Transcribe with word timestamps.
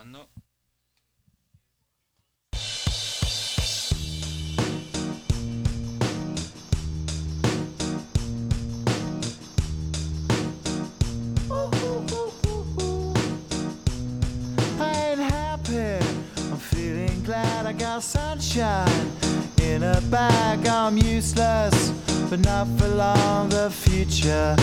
grabando. 0.00 0.26
Glad 17.24 17.66
I 17.66 17.72
got 17.72 18.02
sunshine 18.02 19.12
in 19.62 19.84
a 19.84 20.00
bag. 20.10 20.66
I'm 20.66 20.96
useless, 20.96 21.90
but 22.28 22.40
not 22.40 22.66
for 22.76 22.88
long. 22.88 23.50
The 23.50 23.70
future 23.70 24.56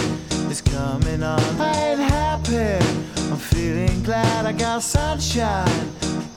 is 0.49 0.61
coming 0.61 1.23
on. 1.23 1.39
I 1.61 1.91
ain't 1.91 1.99
happy. 1.99 3.16
I'm 3.29 3.37
feeling 3.37 4.03
glad 4.03 4.45
I 4.45 4.51
got 4.53 4.81
sunshine 4.83 5.91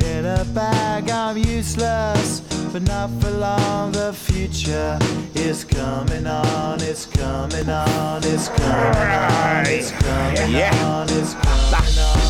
in 0.04 0.24
a 0.26 0.44
bag. 0.54 1.08
I'm 1.10 1.36
useless, 1.38 2.40
but 2.72 2.82
not 2.82 3.10
for 3.20 3.30
long. 3.30 3.92
The 3.92 4.12
future 4.12 4.98
is 5.34 5.64
coming 5.64 6.26
on. 6.26 6.80
It's 6.80 7.06
coming 7.06 7.68
on. 7.68 8.22
It's 8.24 8.48
coming 8.48 9.12
on. 9.12 9.66
It's 9.66 9.90
coming 9.92 10.52
Yeah. 10.52 10.74
on. 10.84 11.08
It's 11.10 11.34
coming 11.34 11.98
on. 11.98 12.20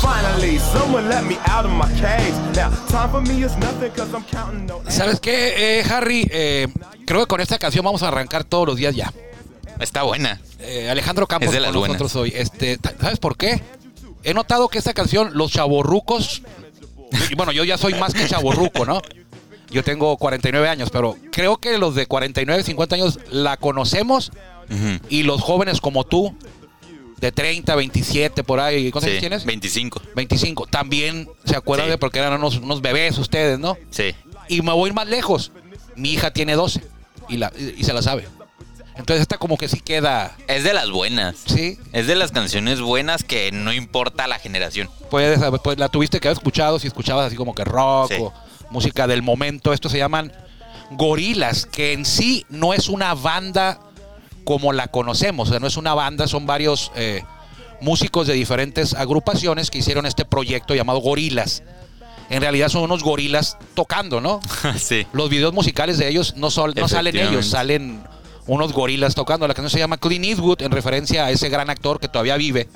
Finally, 0.00 0.58
someone 0.58 1.08
let 1.08 1.24
me 1.24 1.36
out 1.46 1.66
of 1.66 1.72
my 1.72 1.86
cage. 2.00 2.34
Now, 2.56 2.70
time 2.88 3.10
for 3.10 3.20
me 3.20 3.44
is 3.44 3.56
nothing 3.58 3.90
cause 3.92 4.12
I'm 4.14 4.24
counting 4.24 4.66
no 4.66 4.80
¿Sabes 4.88 5.20
qué, 5.20 5.80
eh, 5.80 5.84
Harry? 5.90 6.26
Eh, 6.30 6.68
creo 7.04 7.20
que 7.20 7.26
con 7.26 7.40
esta 7.40 7.58
canción 7.58 7.84
vamos 7.84 8.02
a 8.02 8.08
arrancar 8.08 8.44
todos 8.44 8.66
los 8.66 8.76
días 8.76 8.94
ya. 8.96 9.12
Está 9.80 10.02
buena. 10.04 10.40
Eh, 10.60 10.88
Alejandro 10.90 11.26
Campos 11.26 11.48
Es 11.48 11.54
de 11.54 11.60
las 11.60 11.72
con 11.72 11.82
nosotros 11.86 12.16
hoy. 12.16 12.32
Este, 12.34 12.78
¿Sabes 13.00 13.18
por 13.18 13.36
qué? 13.36 13.62
He 14.24 14.34
notado 14.34 14.68
que 14.68 14.78
esta 14.78 14.94
canción, 14.94 15.30
los 15.34 15.52
chavorrucos, 15.52 16.42
y 17.30 17.34
bueno, 17.34 17.52
yo 17.52 17.64
ya 17.64 17.78
soy 17.78 17.94
más 17.94 18.12
que 18.14 18.26
chavorruco, 18.26 18.84
¿no? 18.84 19.00
Yo 19.70 19.84
tengo 19.84 20.16
49 20.16 20.68
años, 20.68 20.88
pero 20.90 21.16
creo 21.30 21.58
que 21.58 21.76
los 21.78 21.94
de 21.94 22.06
49, 22.06 22.62
50 22.62 22.94
años 22.96 23.18
la 23.30 23.56
conocemos 23.56 24.32
y 25.08 25.22
los 25.22 25.40
jóvenes 25.42 25.80
como 25.80 26.04
tú, 26.04 26.34
de 27.20 27.32
30, 27.32 27.74
27, 27.74 28.44
por 28.44 28.60
ahí, 28.60 28.90
¿cuántos 28.92 29.04
Sí, 29.04 29.10
años 29.10 29.20
tienes? 29.20 29.44
25. 29.44 30.02
25, 30.14 30.66
también 30.66 31.28
se 31.44 31.56
acuerdan 31.56 31.86
Sí. 31.86 31.90
de 31.90 31.98
porque 31.98 32.18
eran 32.20 32.34
unos, 32.34 32.56
unos 32.58 32.80
bebés 32.80 33.18
ustedes, 33.18 33.58
¿no? 33.58 33.76
Sí. 33.90 34.14
Y 34.48 34.62
me 34.62 34.72
voy 34.72 34.86
a 34.86 34.88
ir 34.88 34.94
más 34.94 35.08
lejos. 35.08 35.50
Mi 35.96 36.12
hija 36.12 36.30
tiene 36.32 36.54
12 36.54 36.80
y, 37.28 37.36
la, 37.38 37.52
y 37.76 37.82
se 37.84 37.92
la 37.92 38.02
sabe. 38.02 38.26
Entonces 38.98 39.22
esta 39.22 39.38
como 39.38 39.56
que 39.56 39.68
sí 39.68 39.80
queda, 39.80 40.36
Es 40.48 40.64
de 40.64 40.74
las 40.74 40.90
buenas. 40.90 41.36
sí, 41.46 41.78
Es 41.92 42.06
de 42.06 42.14
las 42.16 42.32
canciones 42.32 42.80
buenas 42.80 43.22
que 43.24 43.50
no 43.52 43.72
importa 43.72 44.26
la 44.26 44.38
generación. 44.38 44.90
puedes, 45.10 45.40
pues 45.62 45.78
la 45.78 45.88
tuviste 45.88 46.20
que 46.20 46.28
haber 46.28 46.36
escuchado 46.36 46.78
si 46.78 46.86
escuchabas 46.88 47.28
así 47.28 47.36
como 47.36 47.54
que 47.54 47.64
rock 47.64 48.12
Sí. 48.12 48.16
o 48.20 48.32
música 48.70 49.06
del 49.06 49.22
momento. 49.22 49.72
Estos 49.72 49.92
se 49.92 49.98
llaman 49.98 50.32
gorilas, 50.90 51.66
que 51.66 51.92
en 51.92 52.04
sí 52.04 52.44
no 52.48 52.74
es 52.74 52.88
una 52.88 53.14
banda 53.14 53.80
como 54.44 54.72
la 54.72 54.88
conocemos. 54.88 55.48
O 55.48 55.50
sea, 55.52 55.60
no 55.60 55.66
es 55.66 55.76
una 55.76 55.94
banda, 55.94 56.26
son 56.26 56.46
varios 56.46 56.90
eh, 56.96 57.22
músicos 57.80 58.26
de 58.26 58.34
diferentes 58.34 58.94
agrupaciones 58.94 59.70
que 59.70 59.78
hicieron 59.78 60.06
este 60.06 60.24
proyecto 60.24 60.74
llamado 60.74 60.98
Gorilas. 61.00 61.62
En 62.30 62.42
realidad 62.42 62.68
son 62.68 62.82
unos 62.82 63.02
gorilas 63.02 63.56
tocando, 63.74 64.20
¿no? 64.20 64.40
sí. 64.78 65.06
Los 65.12 65.30
videos 65.30 65.52
musicales 65.54 65.96
de 65.98 66.08
ellos 66.08 66.34
no, 66.36 66.48
no 66.74 66.88
salen 66.88 67.16
ellos, 67.16 67.46
salen 67.48 68.02
unos 68.48 68.72
gorilas 68.72 69.14
tocando. 69.14 69.46
La 69.46 69.54
canción 69.54 69.70
se 69.70 69.78
llama 69.78 69.98
Clint 69.98 70.24
Eastwood 70.24 70.62
en 70.62 70.72
referencia 70.72 71.26
a 71.26 71.30
ese 71.30 71.48
gran 71.48 71.70
actor 71.70 72.00
que 72.00 72.08
todavía 72.08 72.36
vive, 72.36 72.68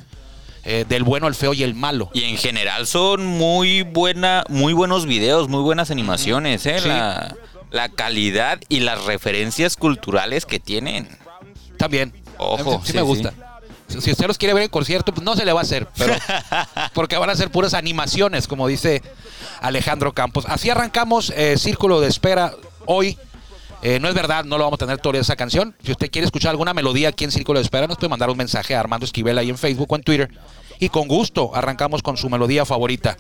eh, 0.64 0.84
del 0.88 1.02
bueno, 1.02 1.26
el 1.26 1.34
feo 1.34 1.52
y 1.54 1.64
el 1.64 1.74
malo. 1.74 2.10
Y 2.14 2.24
en 2.24 2.36
general 2.36 2.86
son 2.86 3.26
muy 3.26 3.82
buena, 3.82 4.44
muy 4.48 4.72
buenos 4.72 5.06
videos, 5.06 5.48
muy 5.48 5.62
buenas 5.62 5.90
animaciones, 5.90 6.64
¿eh? 6.66 6.78
Sí. 6.78 6.88
La, 6.88 7.34
la 7.72 7.88
calidad 7.88 8.60
y 8.68 8.80
las 8.80 9.04
referencias 9.04 9.76
culturales 9.76 10.46
que 10.46 10.60
tienen. 10.60 11.08
También. 11.78 12.12
Ojo, 12.38 12.80
sí, 12.84 12.92
sí, 12.92 12.94
me 12.94 13.00
sí. 13.00 13.06
gusta. 13.06 13.32
Si 13.88 14.10
usted 14.10 14.26
los 14.26 14.38
quiere 14.38 14.54
ver 14.54 14.62
en 14.64 14.68
concierto, 14.70 15.12
pues 15.12 15.24
no 15.24 15.36
se 15.36 15.44
le 15.44 15.52
va 15.52 15.60
a 15.60 15.62
hacer, 15.62 15.86
pero 15.96 16.14
porque 16.94 17.16
van 17.16 17.28
a 17.28 17.36
ser 17.36 17.50
puras 17.50 17.74
animaciones, 17.74 18.46
como 18.46 18.66
dice 18.66 19.02
Alejandro 19.60 20.12
Campos. 20.12 20.44
Así 20.48 20.70
arrancamos 20.70 21.30
eh, 21.36 21.58
Círculo 21.58 22.00
de 22.00 22.08
Espera 22.08 22.54
hoy. 22.86 23.18
Eh, 23.82 23.98
no 23.98 24.08
es 24.08 24.14
verdad, 24.14 24.44
no 24.44 24.58
lo 24.58 24.64
vamos 24.64 24.80
a 24.80 24.86
tener 24.86 24.98
toda 24.98 25.18
esa 25.18 25.34
canción. 25.34 25.74
Si 25.82 25.90
usted 25.90 26.08
quiere 26.10 26.24
escuchar 26.24 26.50
alguna 26.50 26.72
melodía 26.72 27.08
aquí 27.08 27.24
en 27.24 27.32
Círculo 27.32 27.58
de 27.58 27.64
Espera, 27.64 27.88
nos 27.88 27.96
puede 27.96 28.10
mandar 28.10 28.30
un 28.30 28.36
mensaje 28.36 28.76
a 28.76 28.80
Armando 28.80 29.04
Esquivel 29.04 29.36
ahí 29.38 29.50
en 29.50 29.58
Facebook 29.58 29.90
o 29.90 29.96
en 29.96 30.02
Twitter. 30.02 30.30
Y 30.78 30.88
con 30.88 31.08
gusto 31.08 31.50
arrancamos 31.54 32.02
con 32.02 32.16
su 32.16 32.30
melodía 32.30 32.64
favorita. 32.64 33.16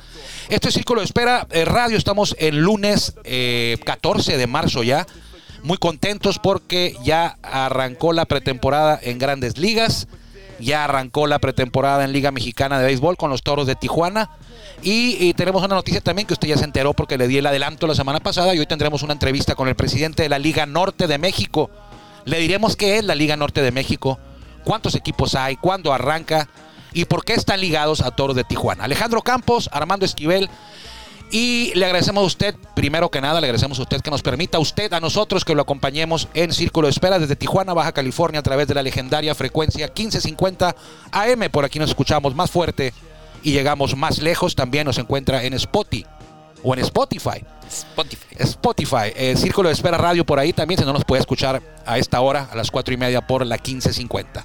Este 0.48 0.68
es 0.68 0.74
Círculo 0.74 1.00
de 1.00 1.06
Espera 1.06 1.48
eh, 1.50 1.64
Radio. 1.64 1.96
Estamos 1.96 2.36
el 2.38 2.58
lunes 2.58 3.14
eh, 3.24 3.78
14 3.84 4.36
de 4.36 4.46
marzo 4.46 4.84
ya. 4.84 5.06
Muy 5.64 5.78
contentos 5.78 6.38
porque 6.38 6.96
ya 7.04 7.38
arrancó 7.42 8.12
la 8.12 8.24
pretemporada 8.26 8.98
en 9.02 9.18
grandes 9.18 9.58
ligas. 9.58 10.06
Ya 10.60 10.84
arrancó 10.84 11.26
la 11.26 11.38
pretemporada 11.38 12.04
en 12.04 12.12
Liga 12.12 12.30
Mexicana 12.30 12.78
de 12.78 12.86
Béisbol 12.86 13.16
con 13.16 13.30
los 13.30 13.42
Toros 13.42 13.66
de 13.66 13.74
Tijuana. 13.74 14.30
Y, 14.82 15.32
tenemos 15.34 15.62
una 15.62 15.76
noticia 15.76 16.00
también 16.00 16.26
que 16.26 16.34
usted 16.34 16.48
ya 16.48 16.56
se 16.56 16.64
enteró 16.64 16.92
porque 16.92 17.16
le 17.16 17.28
di 17.28 17.38
el 17.38 17.46
adelanto 17.46 17.86
la 17.86 17.94
semana 17.94 18.18
pasada 18.18 18.54
y 18.54 18.58
hoy 18.58 18.66
tendremos 18.66 19.02
una 19.02 19.12
entrevista 19.12 19.54
con 19.54 19.68
el 19.68 19.76
presidente 19.76 20.24
de 20.24 20.28
la 20.28 20.38
Liga 20.38 20.66
Norte 20.66 21.06
de 21.06 21.18
México. 21.18 21.70
Le 22.24 22.38
diremos 22.38 22.76
qué 22.76 22.98
es 22.98 23.04
la 23.04 23.14
Liga 23.14 23.36
Norte 23.36 23.62
de 23.62 23.70
México, 23.70 24.18
cuántos 24.64 24.94
equipos 24.96 25.34
hay, 25.36 25.56
cuándo 25.56 25.92
arranca 25.92 26.48
y 26.92 27.04
por 27.04 27.24
qué 27.24 27.34
están 27.34 27.60
ligados 27.60 28.00
a 28.00 28.10
Toros 28.10 28.34
de 28.34 28.44
Tijuana. 28.44 28.84
Alejandro 28.84 29.22
Campos, 29.22 29.70
Armando 29.72 30.04
Esquivel, 30.04 30.50
y 31.32 31.72
le 31.74 31.86
agradecemos 31.86 32.22
a 32.22 32.26
usted, 32.26 32.54
primero 32.74 33.10
que 33.10 33.22
nada, 33.22 33.40
le 33.40 33.46
agradecemos 33.46 33.78
a 33.78 33.82
usted 33.82 34.02
que 34.02 34.10
nos 34.10 34.20
permita 34.20 34.58
a 34.58 34.60
usted, 34.60 34.92
a 34.92 35.00
nosotros, 35.00 35.46
que 35.46 35.54
lo 35.54 35.62
acompañemos 35.62 36.28
en 36.34 36.52
Círculo 36.52 36.86
de 36.86 36.90
Espera 36.90 37.18
desde 37.18 37.36
Tijuana, 37.36 37.72
Baja 37.72 37.92
California, 37.92 38.40
a 38.40 38.42
través 38.42 38.68
de 38.68 38.74
la 38.74 38.82
legendaria 38.82 39.34
frecuencia 39.34 39.86
1550 39.86 40.76
AM. 41.10 41.50
Por 41.50 41.64
aquí 41.64 41.78
nos 41.78 41.88
escuchamos 41.88 42.34
más 42.34 42.50
fuerte 42.50 42.92
y 43.42 43.52
llegamos 43.52 43.96
más 43.96 44.18
lejos. 44.18 44.54
También 44.54 44.84
nos 44.84 44.98
encuentra 44.98 45.42
en 45.42 45.54
Spotify 45.54 46.04
o 46.62 46.74
en 46.74 46.80
Spotify. 46.80 47.42
Spotify. 47.66 48.36
Spotify, 48.38 49.12
eh, 49.16 49.34
Círculo 49.36 49.68
de 49.68 49.74
Espera 49.74 49.96
Radio 49.96 50.26
por 50.26 50.38
ahí 50.38 50.52
también, 50.52 50.78
si 50.78 50.84
no 50.84 50.92
nos 50.92 51.06
puede 51.06 51.20
escuchar 51.20 51.62
a 51.86 51.96
esta 51.96 52.20
hora, 52.20 52.48
a 52.52 52.56
las 52.56 52.70
cuatro 52.70 52.92
y 52.92 52.98
media 52.98 53.26
por 53.26 53.46
la 53.46 53.56
1550. 53.56 54.44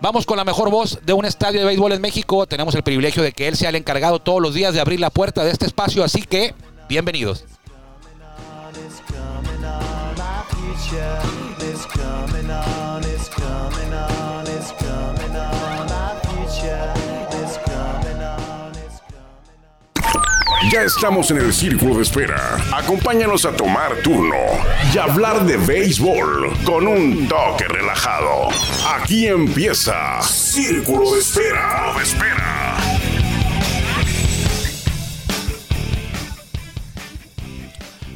Vamos 0.00 0.26
con 0.26 0.36
la 0.36 0.44
mejor 0.44 0.70
voz 0.70 0.98
de 1.04 1.12
un 1.12 1.24
estadio 1.24 1.60
de 1.60 1.66
béisbol 1.66 1.92
en 1.92 2.00
México. 2.00 2.46
Tenemos 2.46 2.74
el 2.74 2.82
privilegio 2.82 3.22
de 3.22 3.32
que 3.32 3.48
él 3.48 3.56
sea 3.56 3.70
el 3.70 3.76
encargado 3.76 4.18
todos 4.18 4.42
los 4.42 4.54
días 4.54 4.74
de 4.74 4.80
abrir 4.80 5.00
la 5.00 5.10
puerta 5.10 5.42
de 5.42 5.50
este 5.50 5.66
espacio, 5.66 6.04
así 6.04 6.22
que 6.22 6.54
bienvenidos. 6.88 7.44
Ya 20.76 20.82
estamos 20.82 21.30
en 21.30 21.38
el 21.38 21.54
círculo 21.54 21.94
de 21.94 22.02
espera. 22.02 22.58
Acompáñanos 22.70 23.46
a 23.46 23.56
tomar 23.56 23.96
turno 24.02 24.36
y 24.92 24.98
hablar 24.98 25.46
de 25.46 25.56
béisbol 25.56 26.52
con 26.66 26.86
un 26.86 27.26
toque 27.26 27.64
relajado. 27.66 28.50
Aquí 28.86 29.26
empieza 29.26 30.20
Círculo 30.20 31.14
de 31.14 31.20
Espera. 31.20 31.94
de 31.96 32.02
espera. 32.02 32.76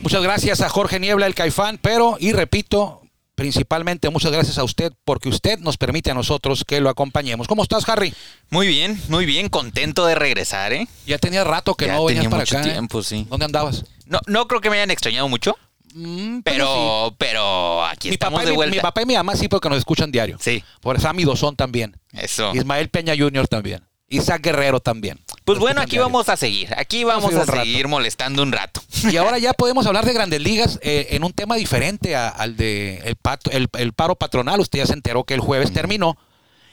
Muchas 0.03 0.23
gracias 0.23 0.61
a 0.61 0.69
Jorge 0.69 1.01
Niebla, 1.01 1.27
el 1.27 1.35
Caifán, 1.35 1.79
pero, 1.81 2.19
y 2.21 2.33
repito, 2.33 3.00
principalmente 3.41 4.11
muchas 4.11 4.33
gracias 4.33 4.59
a 4.59 4.65
usted, 4.65 4.93
porque 5.07 5.31
usted 5.31 5.59
nos 5.61 5.79
permite 5.79 6.11
a 6.11 6.15
nosotros 6.15 6.63
que 6.67 6.79
lo 6.79 6.91
acompañemos. 6.91 7.49
¿Cómo 7.49 7.63
estás, 7.63 7.89
Harry? 7.89 8.13
Muy 8.51 8.67
bien, 8.69 9.01
muy 9.09 9.25
bien, 9.25 9.49
contento 9.49 10.05
de 10.05 10.15
regresar, 10.15 10.75
¿eh? 10.75 10.87
Ya 11.07 11.17
tenía 11.17 11.43
rato 11.43 11.75
que 11.75 11.87
Ya 11.87 11.95
no 11.95 12.05
venías 12.05 12.27
para 12.27 12.43
mucho 12.43 12.59
acá. 12.59 12.69
¿eh? 12.69 12.73
tiempo, 12.73 13.03
sí. 13.03 13.27
¿Dónde 13.31 13.47
andabas? 13.47 13.87
No, 14.05 14.21
no 14.27 14.47
creo 14.47 14.61
que 14.61 14.69
me 14.69 14.77
hayan 14.77 14.91
extrañado 14.91 15.27
mucho, 15.29 15.57
Mm, 15.93 16.43
pero, 16.45 17.17
pero 17.19 17.85
aquí 17.85 18.11
mi 18.11 18.15
estamos 18.15 18.37
papá, 18.39 18.45
de 18.45 18.51
mi, 18.53 18.57
vuelta. 18.57 18.77
mi 18.77 18.81
papá 18.81 19.03
y 19.03 19.07
mi 19.07 19.15
mamá 19.15 19.35
sí 19.35 19.49
porque 19.49 19.69
nos 19.69 19.79
escuchan 19.79 20.13
diario. 20.13 20.37
Sí, 20.41 20.63
Por 20.81 21.01
Sammy 21.01 21.25
Dosón 21.25 21.57
también. 21.57 21.97
eso. 22.13 22.53
Ismael 22.55 22.91
Peña 22.91 23.15
Jr. 23.19 23.49
también. 23.49 23.83
Isaac 24.11 24.43
Guerrero 24.43 24.81
también. 24.81 25.19
Pues 25.45 25.59
bueno, 25.59 25.81
aquí 25.81 25.97
vamos 25.99 26.29
a 26.29 26.37
seguir. 26.37 26.69
Aquí 26.77 27.05
Vamos 27.05 27.33
a 27.33 27.39
vamos 27.39 27.49
a, 27.49 27.63
seguir 27.63 27.89
molestando 27.89 28.43
un 28.43 28.53
rato. 28.53 28.83
Y 29.11 29.17
ahora 29.17 29.39
ya 29.39 29.53
podemos 29.55 29.87
hablar 29.87 30.05
de 30.05 30.13
grandes 30.13 30.41
ligas 30.43 30.79
eh, 30.83 31.09
en 31.13 31.25
un 31.25 31.33
tema 31.33 31.55
diferente 31.57 32.15
a- 32.17 32.29
al 32.29 32.57
de 32.57 32.99
el, 33.05 33.17
pato- 33.17 33.51
el- 33.53 33.69
el 33.79 33.93
paro 33.95 34.17
patronal. 34.17 34.61
Usted 34.61 34.81
ya 34.81 34.87
se 34.87 34.93
enteró 34.93 35.25
que 35.25 35.35
el 35.35 35.41
jueves 35.41 35.73
terminó. 35.73 36.19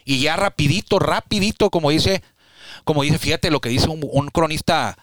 Y 0.04 0.20
ya 0.20 0.36
rapidito, 0.36 1.00
rapidito, 1.00 1.70
como 1.70 1.90
dice, 1.92 2.22
como 2.84 3.04
dice, 3.04 3.18
fíjate 3.18 3.52
lo 3.52 3.62
que 3.62 3.70
dice 3.70 3.88
un, 3.90 4.02
un 4.12 4.28
cronista 4.30 4.98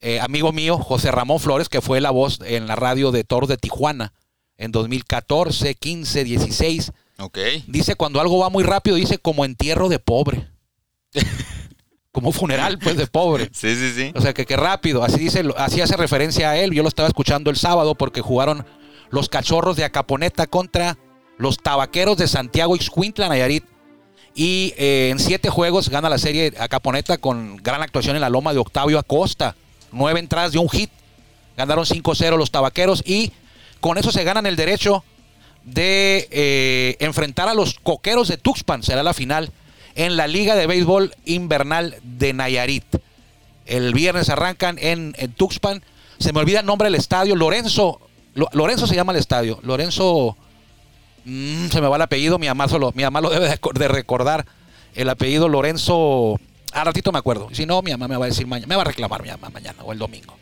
eh, 0.00 0.20
amigo 0.20 0.52
mío, 0.52 0.78
José 0.78 1.10
Ramón 1.10 1.40
Flores, 1.40 1.68
que 1.68 1.80
fue 1.80 2.00
la 2.00 2.10
voz 2.10 2.38
en 2.44 2.66
la 2.66 2.76
radio 2.76 3.12
de 3.12 3.24
Toros 3.24 3.48
de 3.48 3.56
Tijuana 3.56 4.12
en 4.58 4.72
2014, 4.72 5.74
15, 5.74 6.24
16. 6.24 6.92
Ok. 7.18 7.38
Dice, 7.66 7.94
cuando 7.96 8.20
algo 8.20 8.38
va 8.38 8.48
muy 8.50 8.64
rápido, 8.64 8.96
dice 8.96 9.18
como 9.18 9.44
entierro 9.44 9.88
de 9.88 9.98
pobre. 9.98 10.48
como 12.16 12.32
funeral, 12.32 12.78
pues, 12.78 12.96
de 12.96 13.06
pobre. 13.06 13.50
Sí, 13.52 13.76
sí, 13.76 13.92
sí. 13.94 14.12
O 14.14 14.22
sea, 14.22 14.32
que, 14.32 14.46
que 14.46 14.56
rápido. 14.56 15.04
Así 15.04 15.18
dice, 15.18 15.44
así 15.58 15.82
hace 15.82 15.98
referencia 15.98 16.48
a 16.48 16.56
él. 16.56 16.72
Yo 16.72 16.82
lo 16.82 16.88
estaba 16.88 17.08
escuchando 17.08 17.50
el 17.50 17.56
sábado 17.56 17.94
porque 17.94 18.22
jugaron 18.22 18.64
los 19.10 19.28
cachorros 19.28 19.76
de 19.76 19.84
Acaponeta 19.84 20.46
contra 20.46 20.96
los 21.36 21.58
tabaqueros 21.58 22.16
de 22.16 22.26
Santiago 22.26 22.74
Ixcuintla, 22.74 23.28
Nayarit. 23.28 23.64
Y 24.34 24.72
eh, 24.78 25.10
en 25.12 25.18
siete 25.18 25.50
juegos 25.50 25.90
gana 25.90 26.08
la 26.08 26.16
serie 26.16 26.54
Acaponeta 26.58 27.18
con 27.18 27.58
gran 27.58 27.82
actuación 27.82 28.16
en 28.16 28.22
la 28.22 28.30
loma 28.30 28.54
de 28.54 28.60
Octavio 28.60 28.98
Acosta. 28.98 29.54
Nueve 29.92 30.18
entradas 30.18 30.52
de 30.52 30.58
un 30.58 30.70
hit. 30.70 30.90
Ganaron 31.54 31.84
5-0 31.84 32.38
los 32.38 32.50
tabaqueros 32.50 33.02
y 33.04 33.30
con 33.80 33.98
eso 33.98 34.10
se 34.10 34.24
ganan 34.24 34.46
el 34.46 34.56
derecho 34.56 35.04
de 35.64 36.28
eh, 36.30 36.96
enfrentar 37.00 37.50
a 37.50 37.54
los 37.54 37.74
coqueros 37.74 38.28
de 38.28 38.38
Tuxpan. 38.38 38.82
Será 38.82 39.02
la 39.02 39.12
final 39.12 39.52
en 39.96 40.16
la 40.16 40.28
Liga 40.28 40.54
de 40.54 40.66
Béisbol 40.68 41.12
Invernal 41.24 41.96
de 42.04 42.32
Nayarit. 42.32 42.84
El 43.66 43.92
viernes 43.94 44.28
arrancan 44.28 44.78
en, 44.80 45.14
en 45.18 45.32
Tuxpan. 45.32 45.82
Se 46.18 46.32
me 46.32 46.38
olvida 46.40 46.60
el 46.60 46.66
nombre 46.66 46.86
del 46.86 46.94
estadio. 46.94 47.34
Lorenzo. 47.34 48.00
Lo- 48.34 48.48
Lorenzo 48.52 48.86
se 48.86 48.94
llama 48.94 49.12
el 49.12 49.18
estadio. 49.18 49.58
Lorenzo. 49.62 50.36
mm, 51.24 51.66
se 51.68 51.80
me 51.80 51.88
va 51.88 51.96
el 51.96 52.02
apellido. 52.02 52.38
Mi 52.38 52.46
mamá, 52.46 52.68
solo, 52.68 52.92
mi 52.94 53.02
mamá 53.02 53.20
lo 53.20 53.30
debe 53.30 53.48
de 53.74 53.88
recordar. 53.88 54.46
El 54.94 55.08
apellido 55.08 55.48
Lorenzo. 55.48 56.38
A 56.72 56.84
ratito 56.84 57.10
me 57.12 57.18
acuerdo. 57.18 57.48
Si 57.52 57.66
no, 57.66 57.82
mi 57.82 57.90
mamá 57.90 58.06
me 58.08 58.16
va 58.16 58.26
a 58.26 58.28
decir 58.28 58.46
mañana. 58.46 58.68
Me 58.68 58.76
va 58.76 58.82
a 58.82 58.86
reclamar 58.86 59.22
mi 59.22 59.28
mamá 59.30 59.50
mañana 59.50 59.82
o 59.82 59.92
el 59.92 59.98
domingo. 59.98 60.36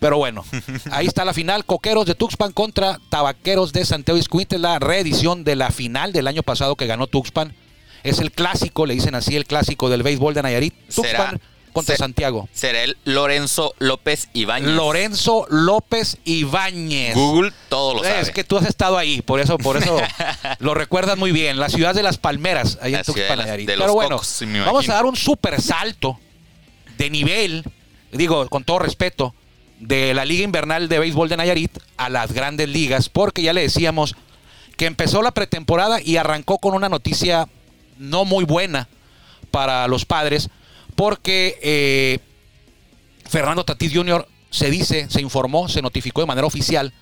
Pero 0.00 0.18
bueno, 0.18 0.44
ahí 0.90 1.06
está 1.06 1.24
la 1.24 1.32
final. 1.32 1.64
Coqueros 1.64 2.04
de 2.06 2.14
Tuxpan 2.14 2.52
contra 2.52 2.98
Tabaqueros 3.10 3.72
de 3.72 3.84
Santiago 3.84 4.18
Iscuintla, 4.18 4.58
la 4.58 4.78
reedición 4.78 5.44
de 5.44 5.56
la 5.56 5.70
final 5.70 6.12
del 6.12 6.26
año 6.26 6.42
pasado 6.42 6.76
que 6.76 6.86
ganó 6.86 7.06
Tuxpan. 7.06 7.54
Es 8.02 8.18
el 8.18 8.32
clásico, 8.32 8.86
le 8.86 8.94
dicen 8.94 9.14
así, 9.14 9.36
el 9.36 9.46
clásico 9.46 9.88
del 9.88 10.02
béisbol 10.02 10.34
de 10.34 10.42
Nayarit. 10.42 10.74
Tuxpan 10.94 11.40
contra 11.76 11.96
Santiago. 11.96 12.48
Será 12.54 12.82
el 12.82 12.96
Lorenzo 13.04 13.74
López 13.78 14.30
Ibáñez. 14.32 14.70
Lorenzo 14.70 15.46
López 15.50 16.16
Ibáñez. 16.24 17.14
Google 17.14 17.52
todo 17.68 17.94
lo 17.94 18.02
sabe. 18.02 18.20
Es 18.20 18.30
que 18.30 18.44
tú 18.44 18.56
has 18.56 18.66
estado 18.66 18.96
ahí, 18.96 19.20
por 19.20 19.40
eso, 19.40 19.58
por 19.58 19.76
eso 19.76 19.98
lo 20.58 20.72
recuerdas 20.72 21.18
muy 21.18 21.32
bien. 21.32 21.58
La 21.58 21.68
ciudad 21.68 21.94
de 21.94 22.02
las 22.02 22.16
palmeras, 22.16 22.78
ahí 22.80 22.94
en 22.94 23.02
Tuxpan, 23.02 23.38
Nayarit. 23.38 23.66
Pero 23.66 23.92
bueno, 23.92 24.20
vamos 24.64 24.88
a 24.88 24.94
dar 24.94 25.04
un 25.04 25.16
super 25.16 25.60
salto 25.60 26.18
de 26.96 27.10
nivel, 27.10 27.62
digo, 28.10 28.48
con 28.48 28.64
todo 28.64 28.78
respeto, 28.78 29.34
de 29.78 30.14
la 30.14 30.24
Liga 30.24 30.44
Invernal 30.44 30.88
de 30.88 30.98
Béisbol 30.98 31.28
de 31.28 31.36
Nayarit 31.36 31.78
a 31.98 32.08
las 32.08 32.32
grandes 32.32 32.70
ligas, 32.70 33.10
porque 33.10 33.42
ya 33.42 33.52
le 33.52 33.60
decíamos 33.60 34.16
que 34.78 34.86
empezó 34.86 35.20
la 35.20 35.32
pretemporada 35.32 36.00
y 36.00 36.16
arrancó 36.16 36.58
con 36.58 36.74
una 36.74 36.88
noticia 36.88 37.48
no 37.98 38.24
muy 38.24 38.44
buena 38.44 38.88
para 39.50 39.88
los 39.88 40.04
padres, 40.04 40.50
porque 40.94 41.58
eh, 41.62 42.18
Fernando 43.28 43.64
Tatís 43.64 43.92
Jr. 43.92 44.26
se 44.50 44.70
dice, 44.70 45.08
se 45.10 45.20
informó, 45.20 45.68
se 45.68 45.82
notificó 45.82 46.20
de 46.20 46.26
manera 46.26 46.46
oficial 46.46 46.92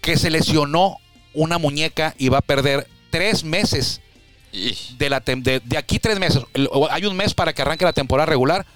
que 0.00 0.16
se 0.16 0.30
lesionó 0.30 0.98
una 1.32 1.58
muñeca 1.58 2.14
y 2.18 2.28
va 2.28 2.38
a 2.38 2.42
perder 2.42 2.86
tres 3.10 3.42
meses 3.42 4.00
de, 4.98 5.10
la 5.10 5.20
de, 5.20 5.60
de 5.64 5.78
aquí 5.78 5.98
tres 5.98 6.18
meses. 6.18 6.42
Hay 6.90 7.06
un 7.06 7.16
mes 7.16 7.34
para 7.34 7.52
que 7.52 7.62
arranque 7.62 7.84
la 7.84 7.92
temporada 7.92 8.26
regular. 8.26 8.66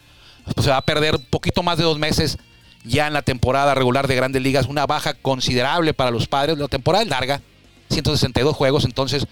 Pues 0.55 0.65
se 0.65 0.71
va 0.71 0.79
a 0.79 0.83
perder 0.83 1.17
un 1.17 1.25
poquito 1.27 1.63
más 1.63 1.77
de 1.79 1.85
dos 1.85 1.99
meses 1.99 2.39
ya 2.85 3.07
en 3.07 3.13
la 3.13 3.23
temporada 3.23 3.75
regular 3.75 4.09
de 4.09 4.17
Grandes 4.17 4.43
Ligas. 4.43 4.67
Una 4.67 4.87
baja 4.87 5.15
considerable 5.15 5.95
para 5.95 6.11
los 6.11 6.27
padres. 6.27 6.59
La 6.59 6.69
temporada 6.69 7.05
es 7.05 7.11
larga, 7.11 7.43
162 7.91 8.57
juegos. 8.57 8.85
Entonces, 8.85 9.27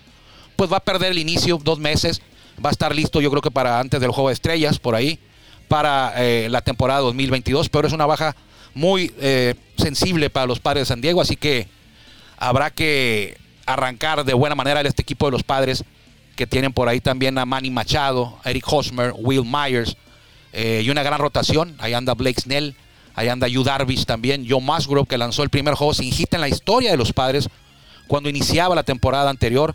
pues 0.57 0.73
va 0.73 0.79
a 0.79 0.81
perder 0.81 1.13
el 1.13 1.19
inicio, 1.19 1.59
dos 1.63 1.79
meses. 1.79 2.23
Va 2.65 2.71
a 2.71 2.73
estar 2.73 2.95
listo, 2.95 3.21
yo 3.21 3.31
creo 3.31 3.43
que 3.43 3.51
para 3.51 3.79
antes 3.79 4.01
del 4.01 4.11
juego 4.11 4.29
de 4.29 4.35
estrellas, 4.35 4.79
por 4.79 4.95
ahí, 4.95 5.19
para 5.69 6.15
eh, 6.17 6.49
la 6.51 6.63
temporada 6.63 7.01
2022. 7.01 7.69
Pero 7.69 7.87
es 7.87 7.93
una 7.93 8.07
baja 8.07 8.35
muy 8.75 9.13
eh, 9.21 9.55
sensible 9.77 10.31
para 10.31 10.47
los 10.47 10.61
padres 10.61 10.83
de 10.83 10.87
San 10.87 11.01
Diego. 11.01 11.21
Así 11.21 11.37
que 11.37 11.69
habrá 12.39 12.71
que 12.71 13.37
arrancar 13.67 14.25
de 14.25 14.35
buena 14.35 14.55
manera 14.55 14.81
este 14.83 15.03
equipo 15.03 15.27
de 15.27 15.33
los 15.33 15.43
padres 15.43 15.85
que 16.37 16.47
tienen 16.47 16.73
por 16.73 16.89
ahí 16.89 17.01
también 17.01 17.37
a 17.39 17.47
Manny 17.47 17.71
Machado, 17.71 18.39
Eric 18.45 18.65
Hosmer, 18.71 19.13
Will 19.17 19.45
Myers 19.45 19.97
eh, 20.53 20.83
y 20.85 20.91
una 20.91 21.03
gran 21.03 21.19
rotación. 21.19 21.75
Ahí 21.79 21.95
anda 21.95 22.15
Blake 22.15 22.41
Snell, 22.41 22.77
ahí 23.15 23.29
anda 23.29 23.49
Yu 23.49 23.65
Darvish 23.65 24.05
también, 24.05 24.47
Joe 24.49 24.61
Musgrove 24.61 25.09
que 25.09 25.19
lanzó 25.19 25.43
el 25.43 25.51
primer 25.51 25.75
juego 25.75 25.95
sin 25.95 26.13
hit 26.13 26.33
en 26.35 26.43
la 26.43 26.49
historia 26.49 26.91
de 26.91 26.97
los 26.97 27.13
padres 27.13 27.49
cuando 28.07 28.29
iniciaba 28.29 28.75
la 28.75 28.85
temporada 28.85 29.31
anterior. 29.31 29.75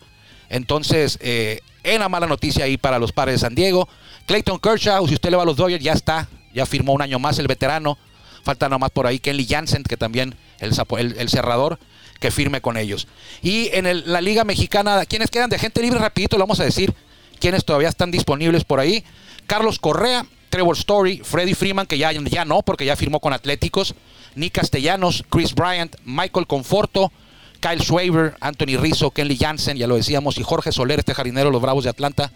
Entonces, 0.51 1.17
eh, 1.21 1.61
una 1.95 2.09
mala 2.09 2.27
noticia 2.27 2.65
ahí 2.65 2.77
para 2.77 2.99
los 2.99 3.11
padres 3.11 3.35
de 3.35 3.39
San 3.39 3.55
Diego. 3.55 3.87
Clayton 4.27 4.59
Kershaw, 4.59 5.07
si 5.07 5.15
usted 5.15 5.31
le 5.31 5.37
va 5.37 5.43
a 5.43 5.45
los 5.45 5.55
Dodgers, 5.57 5.83
ya 5.83 5.93
está, 5.93 6.27
ya 6.53 6.65
firmó 6.65 6.93
un 6.93 7.01
año 7.01 7.17
más 7.19 7.39
el 7.39 7.47
veterano. 7.47 7.97
Falta 8.43 8.69
nomás 8.69 8.91
por 8.91 9.07
ahí 9.07 9.19
Kenley 9.19 9.45
Jansen, 9.47 9.83
que 9.83 9.97
también 9.97 10.35
el, 10.59 10.71
el- 11.17 11.29
cerrador, 11.29 11.79
que 12.19 12.31
firme 12.31 12.59
con 12.61 12.75
ellos. 12.77 13.07
Y 13.41 13.69
en 13.73 14.11
la 14.11 14.19
Liga 14.21 14.43
Mexicana, 14.43 15.05
¿quiénes 15.05 15.31
quedan 15.31 15.49
de 15.49 15.57
gente 15.57 15.81
libre? 15.81 15.99
Rapidito, 15.99 16.37
le 16.37 16.41
vamos 16.43 16.59
a 16.59 16.63
decir 16.63 16.93
quiénes 17.39 17.63
todavía 17.65 17.89
están 17.89 18.11
disponibles 18.11 18.63
por 18.63 18.79
ahí. 18.79 19.03
Carlos 19.47 19.79
Correa, 19.79 20.25
Trevor 20.49 20.75
Story, 20.75 21.21
Freddy 21.23 21.53
Freeman, 21.53 21.85
que 21.87 21.97
ya, 21.97 22.11
ya 22.11 22.45
no, 22.45 22.61
porque 22.61 22.85
ya 22.85 22.95
firmó 22.95 23.19
con 23.19 23.31
Atléticos. 23.33 23.95
Nick 24.35 24.53
Castellanos, 24.53 25.23
Chris 25.29 25.53
Bryant, 25.55 25.95
Michael 26.03 26.47
Conforto, 26.47 27.11
Kyle 27.61 27.79
Schwaber, 27.79 28.35
Anthony 28.39 28.77
Rizzo, 28.77 29.11
Kenley 29.11 29.37
Jansen, 29.37 29.77
ya 29.77 29.87
lo 29.87 29.95
decíamos, 29.95 30.37
y 30.37 30.43
Jorge 30.43 30.71
Soler, 30.71 30.99
este 30.99 31.13
jardinero 31.13 31.51
los 31.51 31.61
Bravos 31.61 31.83
de 31.83 31.91
Atlanta, 31.91 32.31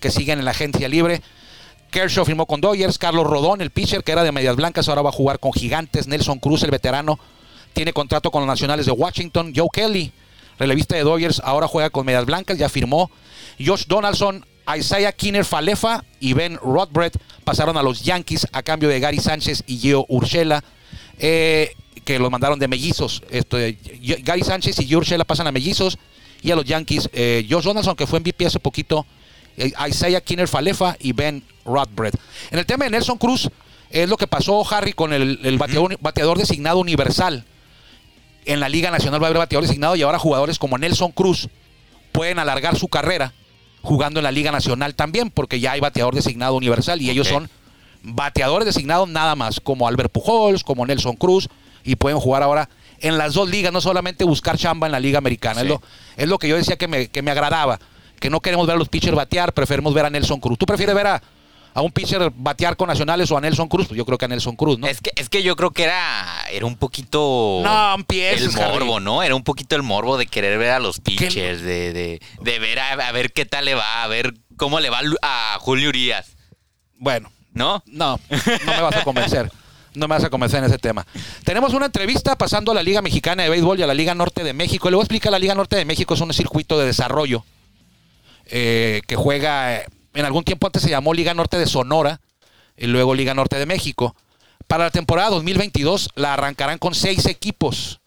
que 0.00 0.10
siguen 0.10 0.38
en 0.38 0.44
la 0.46 0.52
agencia 0.52 0.88
libre. 0.88 1.22
Kershaw 1.90 2.24
firmó 2.24 2.46
con 2.46 2.62
Dodgers, 2.62 2.96
Carlos 2.96 3.26
Rodón, 3.26 3.60
el 3.60 3.70
pitcher 3.70 4.02
que 4.02 4.12
era 4.12 4.24
de 4.24 4.32
Medias 4.32 4.56
Blancas, 4.56 4.88
ahora 4.88 5.02
va 5.02 5.10
a 5.10 5.12
jugar 5.12 5.38
con 5.38 5.52
Gigantes, 5.52 6.08
Nelson 6.08 6.38
Cruz, 6.38 6.62
el 6.62 6.70
veterano, 6.70 7.20
tiene 7.74 7.92
contrato 7.92 8.30
con 8.30 8.40
los 8.40 8.48
Nacionales 8.48 8.86
de 8.86 8.92
Washington, 8.92 9.52
Joe 9.54 9.68
Kelly, 9.70 10.10
relevista 10.58 10.96
de 10.96 11.02
Dodgers, 11.02 11.42
ahora 11.44 11.68
juega 11.68 11.90
con 11.90 12.06
Medias 12.06 12.24
Blancas, 12.24 12.56
ya 12.56 12.70
firmó. 12.70 13.10
Josh 13.62 13.84
Donaldson, 13.86 14.46
Isaiah 14.74 15.12
Kinner 15.12 15.44
Falefa 15.44 16.02
y 16.18 16.32
Ben 16.32 16.56
Rodbred 16.56 17.12
pasaron 17.44 17.76
a 17.76 17.82
los 17.82 18.02
Yankees 18.04 18.46
a 18.52 18.62
cambio 18.62 18.88
de 18.88 19.00
Gary 19.00 19.18
Sánchez 19.18 19.64
y 19.66 19.78
Gio 19.78 20.06
Urshela, 20.08 20.64
eh, 21.18 21.74
que 22.04 22.18
los 22.18 22.30
mandaron 22.30 22.58
de 22.58 22.68
mellizos. 22.68 23.22
Esto, 23.30 23.58
Gary 24.22 24.42
Sánchez 24.42 24.78
y 24.80 24.86
Gio 24.86 24.98
Urshela 24.98 25.24
pasan 25.24 25.46
a 25.46 25.52
mellizos 25.52 25.98
y 26.42 26.50
a 26.50 26.56
los 26.56 26.64
Yankees, 26.64 27.08
eh, 27.12 27.46
Josh 27.48 27.64
Donaldson, 27.64 27.96
que 27.96 28.06
fue 28.06 28.20
MVP 28.20 28.46
hace 28.46 28.58
poquito, 28.58 29.06
eh, 29.56 29.72
Isaiah 29.88 30.20
Kinner 30.20 30.48
Falefa 30.48 30.96
y 30.98 31.12
Ben 31.12 31.42
Rodbred. 31.64 32.14
En 32.50 32.58
el 32.58 32.66
tema 32.66 32.84
de 32.84 32.90
Nelson 32.90 33.18
Cruz, 33.18 33.48
es 33.90 34.08
lo 34.08 34.16
que 34.16 34.26
pasó, 34.26 34.66
Harry, 34.72 34.92
con 34.92 35.12
el, 35.12 35.38
el 35.44 35.58
bateador, 35.58 35.98
bateador 36.00 36.38
designado 36.38 36.78
universal. 36.78 37.44
En 38.44 38.58
la 38.58 38.68
Liga 38.68 38.90
Nacional 38.90 39.22
va 39.22 39.26
a 39.26 39.28
haber 39.28 39.38
bateador 39.38 39.66
designado 39.66 39.94
y 39.94 40.02
ahora 40.02 40.18
jugadores 40.18 40.58
como 40.58 40.78
Nelson 40.78 41.12
Cruz 41.12 41.48
pueden 42.10 42.38
alargar 42.38 42.76
su 42.76 42.88
carrera 42.88 43.32
jugando 43.82 44.20
en 44.20 44.24
la 44.24 44.32
Liga 44.32 44.50
Nacional 44.50 44.94
también, 44.94 45.30
porque 45.30 45.60
ya 45.60 45.72
hay 45.72 45.80
bateador 45.80 46.14
designado 46.14 46.54
universal 46.54 47.00
y 47.02 47.10
ellos 47.10 47.28
son 47.28 47.50
bateadores 48.02 48.66
designados 48.66 49.08
nada 49.08 49.34
más, 49.36 49.60
como 49.60 49.86
Albert 49.86 50.12
Pujols, 50.12 50.64
como 50.64 50.86
Nelson 50.86 51.16
Cruz, 51.16 51.48
y 51.84 51.96
pueden 51.96 52.18
jugar 52.18 52.42
ahora 52.42 52.68
en 53.00 53.18
las 53.18 53.34
dos 53.34 53.48
ligas, 53.50 53.72
no 53.72 53.80
solamente 53.80 54.24
buscar 54.24 54.56
chamba 54.56 54.86
en 54.86 54.92
la 54.92 55.00
Liga 55.00 55.18
Americana. 55.18 55.62
Es, 55.62 55.66
lo, 55.66 55.82
es 56.16 56.28
lo 56.28 56.38
que 56.38 56.48
yo 56.48 56.56
decía 56.56 56.76
que 56.76 56.86
me, 56.88 57.08
que 57.08 57.22
me 57.22 57.30
agradaba, 57.30 57.80
que 58.20 58.30
no 58.30 58.40
queremos 58.40 58.66
ver 58.66 58.76
a 58.76 58.78
los 58.78 58.88
pitchers 58.88 59.16
batear, 59.16 59.52
preferimos 59.52 59.92
ver 59.92 60.04
a 60.04 60.10
Nelson 60.10 60.38
Cruz. 60.40 60.56
¿Tú 60.56 60.66
prefieres 60.66 60.94
ver 60.94 61.08
a, 61.08 61.22
a 61.74 61.80
un 61.82 61.90
pitcher 61.90 62.30
batear 62.32 62.76
con 62.76 62.86
nacionales 62.86 63.28
o 63.32 63.36
a 63.36 63.40
Nelson 63.40 63.66
Cruz? 63.68 63.88
Pues 63.88 63.98
yo 63.98 64.04
creo 64.06 64.18
que 64.18 64.26
a 64.26 64.28
Nelson 64.28 64.54
Cruz, 64.54 64.78
¿no? 64.78 64.86
Es 64.86 65.00
que, 65.00 65.10
es 65.16 65.28
que 65.28 65.42
yo 65.42 65.56
creo 65.56 65.72
que 65.72 65.82
era, 65.82 66.44
era 66.52 66.64
un 66.64 66.76
poquito 66.76 67.60
No 67.64 67.94
empieces, 67.94 68.54
el 68.54 68.60
morbo, 68.60 68.94
Harry. 68.96 69.04
¿no? 69.04 69.22
Era 69.24 69.34
un 69.34 69.42
poquito 69.42 69.74
el 69.74 69.82
morbo 69.82 70.16
de 70.16 70.26
querer 70.26 70.56
ver 70.58 70.70
a 70.70 70.78
los 70.78 71.00
pitchers, 71.00 71.62
de, 71.62 71.92
de, 71.92 72.20
de 72.40 72.58
ver 72.60 72.78
a, 72.78 72.92
a 72.92 73.10
ver 73.10 73.32
qué 73.32 73.46
tal 73.46 73.64
le 73.64 73.74
va, 73.74 74.04
a 74.04 74.06
ver 74.06 74.34
cómo 74.56 74.78
le 74.78 74.90
va 74.90 75.00
a 75.22 75.56
Julio 75.58 75.88
Urias, 75.88 76.36
Bueno, 76.98 77.32
¿no? 77.52 77.82
No, 77.86 78.20
no 78.30 78.72
me 78.72 78.80
vas 78.80 78.94
a 78.94 79.02
convencer. 79.02 79.50
No 79.94 80.08
me 80.08 80.14
vas 80.14 80.24
a 80.24 80.30
convencer 80.30 80.60
en 80.60 80.64
ese 80.64 80.78
tema. 80.78 81.06
Tenemos 81.44 81.74
una 81.74 81.86
entrevista 81.86 82.36
pasando 82.36 82.72
a 82.72 82.74
la 82.74 82.82
Liga 82.82 83.02
Mexicana 83.02 83.42
de 83.42 83.50
Béisbol 83.50 83.78
y 83.78 83.82
a 83.82 83.86
la 83.86 83.94
Liga 83.94 84.14
Norte 84.14 84.42
de 84.42 84.52
México. 84.54 84.88
Le 84.88 84.96
voy 84.96 85.02
a 85.02 85.04
explicar, 85.04 85.32
la 85.32 85.38
Liga 85.38 85.54
Norte 85.54 85.76
de 85.76 85.84
México 85.84 86.14
es 86.14 86.20
un 86.20 86.32
circuito 86.32 86.78
de 86.78 86.86
desarrollo 86.86 87.44
eh, 88.46 89.02
que 89.06 89.16
juega, 89.16 89.76
eh, 89.76 89.86
en 90.14 90.24
algún 90.24 90.44
tiempo 90.44 90.66
antes 90.66 90.82
se 90.82 90.90
llamó 90.90 91.14
Liga 91.14 91.34
Norte 91.34 91.58
de 91.58 91.66
Sonora 91.66 92.20
y 92.76 92.86
luego 92.86 93.14
Liga 93.14 93.34
Norte 93.34 93.58
de 93.58 93.66
México. 93.66 94.16
Para 94.66 94.84
la 94.84 94.90
temporada 94.90 95.30
2022 95.30 96.10
la 96.14 96.34
arrancarán 96.34 96.78
con 96.78 96.94
seis 96.94 97.26
equipos. 97.26 98.00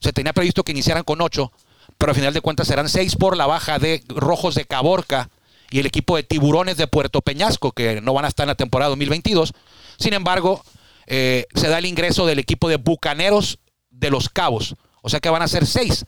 Se 0.00 0.12
tenía 0.12 0.32
previsto 0.32 0.62
que 0.64 0.72
iniciaran 0.72 1.04
con 1.04 1.20
ocho, 1.20 1.52
pero 1.98 2.12
al 2.12 2.16
final 2.16 2.34
de 2.34 2.40
cuentas 2.40 2.66
serán 2.66 2.88
seis 2.88 3.16
por 3.16 3.36
la 3.36 3.46
baja 3.46 3.78
de 3.78 4.02
Rojos 4.08 4.54
de 4.54 4.64
Caborca 4.64 5.30
y 5.70 5.78
el 5.78 5.86
equipo 5.86 6.16
de 6.16 6.22
Tiburones 6.22 6.76
de 6.76 6.86
Puerto 6.86 7.20
Peñasco, 7.20 7.72
que 7.72 8.00
no 8.00 8.12
van 8.12 8.24
a 8.24 8.28
estar 8.28 8.44
en 8.44 8.48
la 8.48 8.54
temporada 8.54 8.88
2022. 8.90 9.52
Sin 9.98 10.14
embargo, 10.14 10.62
eh, 11.06 11.46
se 11.54 11.68
da 11.68 11.78
el 11.78 11.86
ingreso 11.86 12.26
del 12.26 12.38
equipo 12.38 12.68
de 12.68 12.76
Bucaneros 12.76 13.58
de 13.90 14.10
Los 14.10 14.28
Cabos. 14.28 14.74
O 15.02 15.08
sea 15.08 15.20
que 15.20 15.30
van 15.30 15.42
a 15.42 15.48
ser 15.48 15.66
seis. 15.66 16.04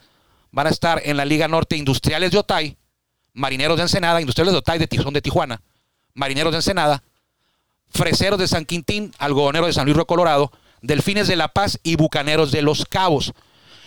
Van 0.51 0.67
a 0.67 0.71
estar 0.71 1.01
en 1.05 1.17
la 1.17 1.25
Liga 1.25 1.49
Norte 1.49 1.77
Industriales 1.77 2.31
de 2.31 2.39
Otay, 2.39 2.77
Marineros 3.33 3.79
de 3.79 3.85
Ensenada, 3.85 4.21
Industriales 4.21 4.53
de 4.53 4.59
Otay 4.59 4.79
de, 4.79 4.87
Ti- 4.87 4.99
son 4.99 5.15
de 5.15 5.23
Tijuana, 5.23 5.63
Marineros 6.13 6.53
de 6.53 6.59
Ensenada, 6.59 7.03
Freseros 7.89 8.39
de 8.39 8.47
San 8.49 8.67
Quintín, 8.67 9.13
Algodoneros 9.19 9.69
de 9.69 9.73
San 9.73 9.87
Luis 9.87 9.97
Río 9.97 10.07
Colorado, 10.07 10.53
Delfines 10.83 11.29
de 11.29 11.37
La 11.37 11.49
Paz 11.49 11.79
y 11.83 11.97
Bucaneros 11.97 12.53
de 12.53 12.61
Los 12.61 12.85
Cabos. 12.85 13.33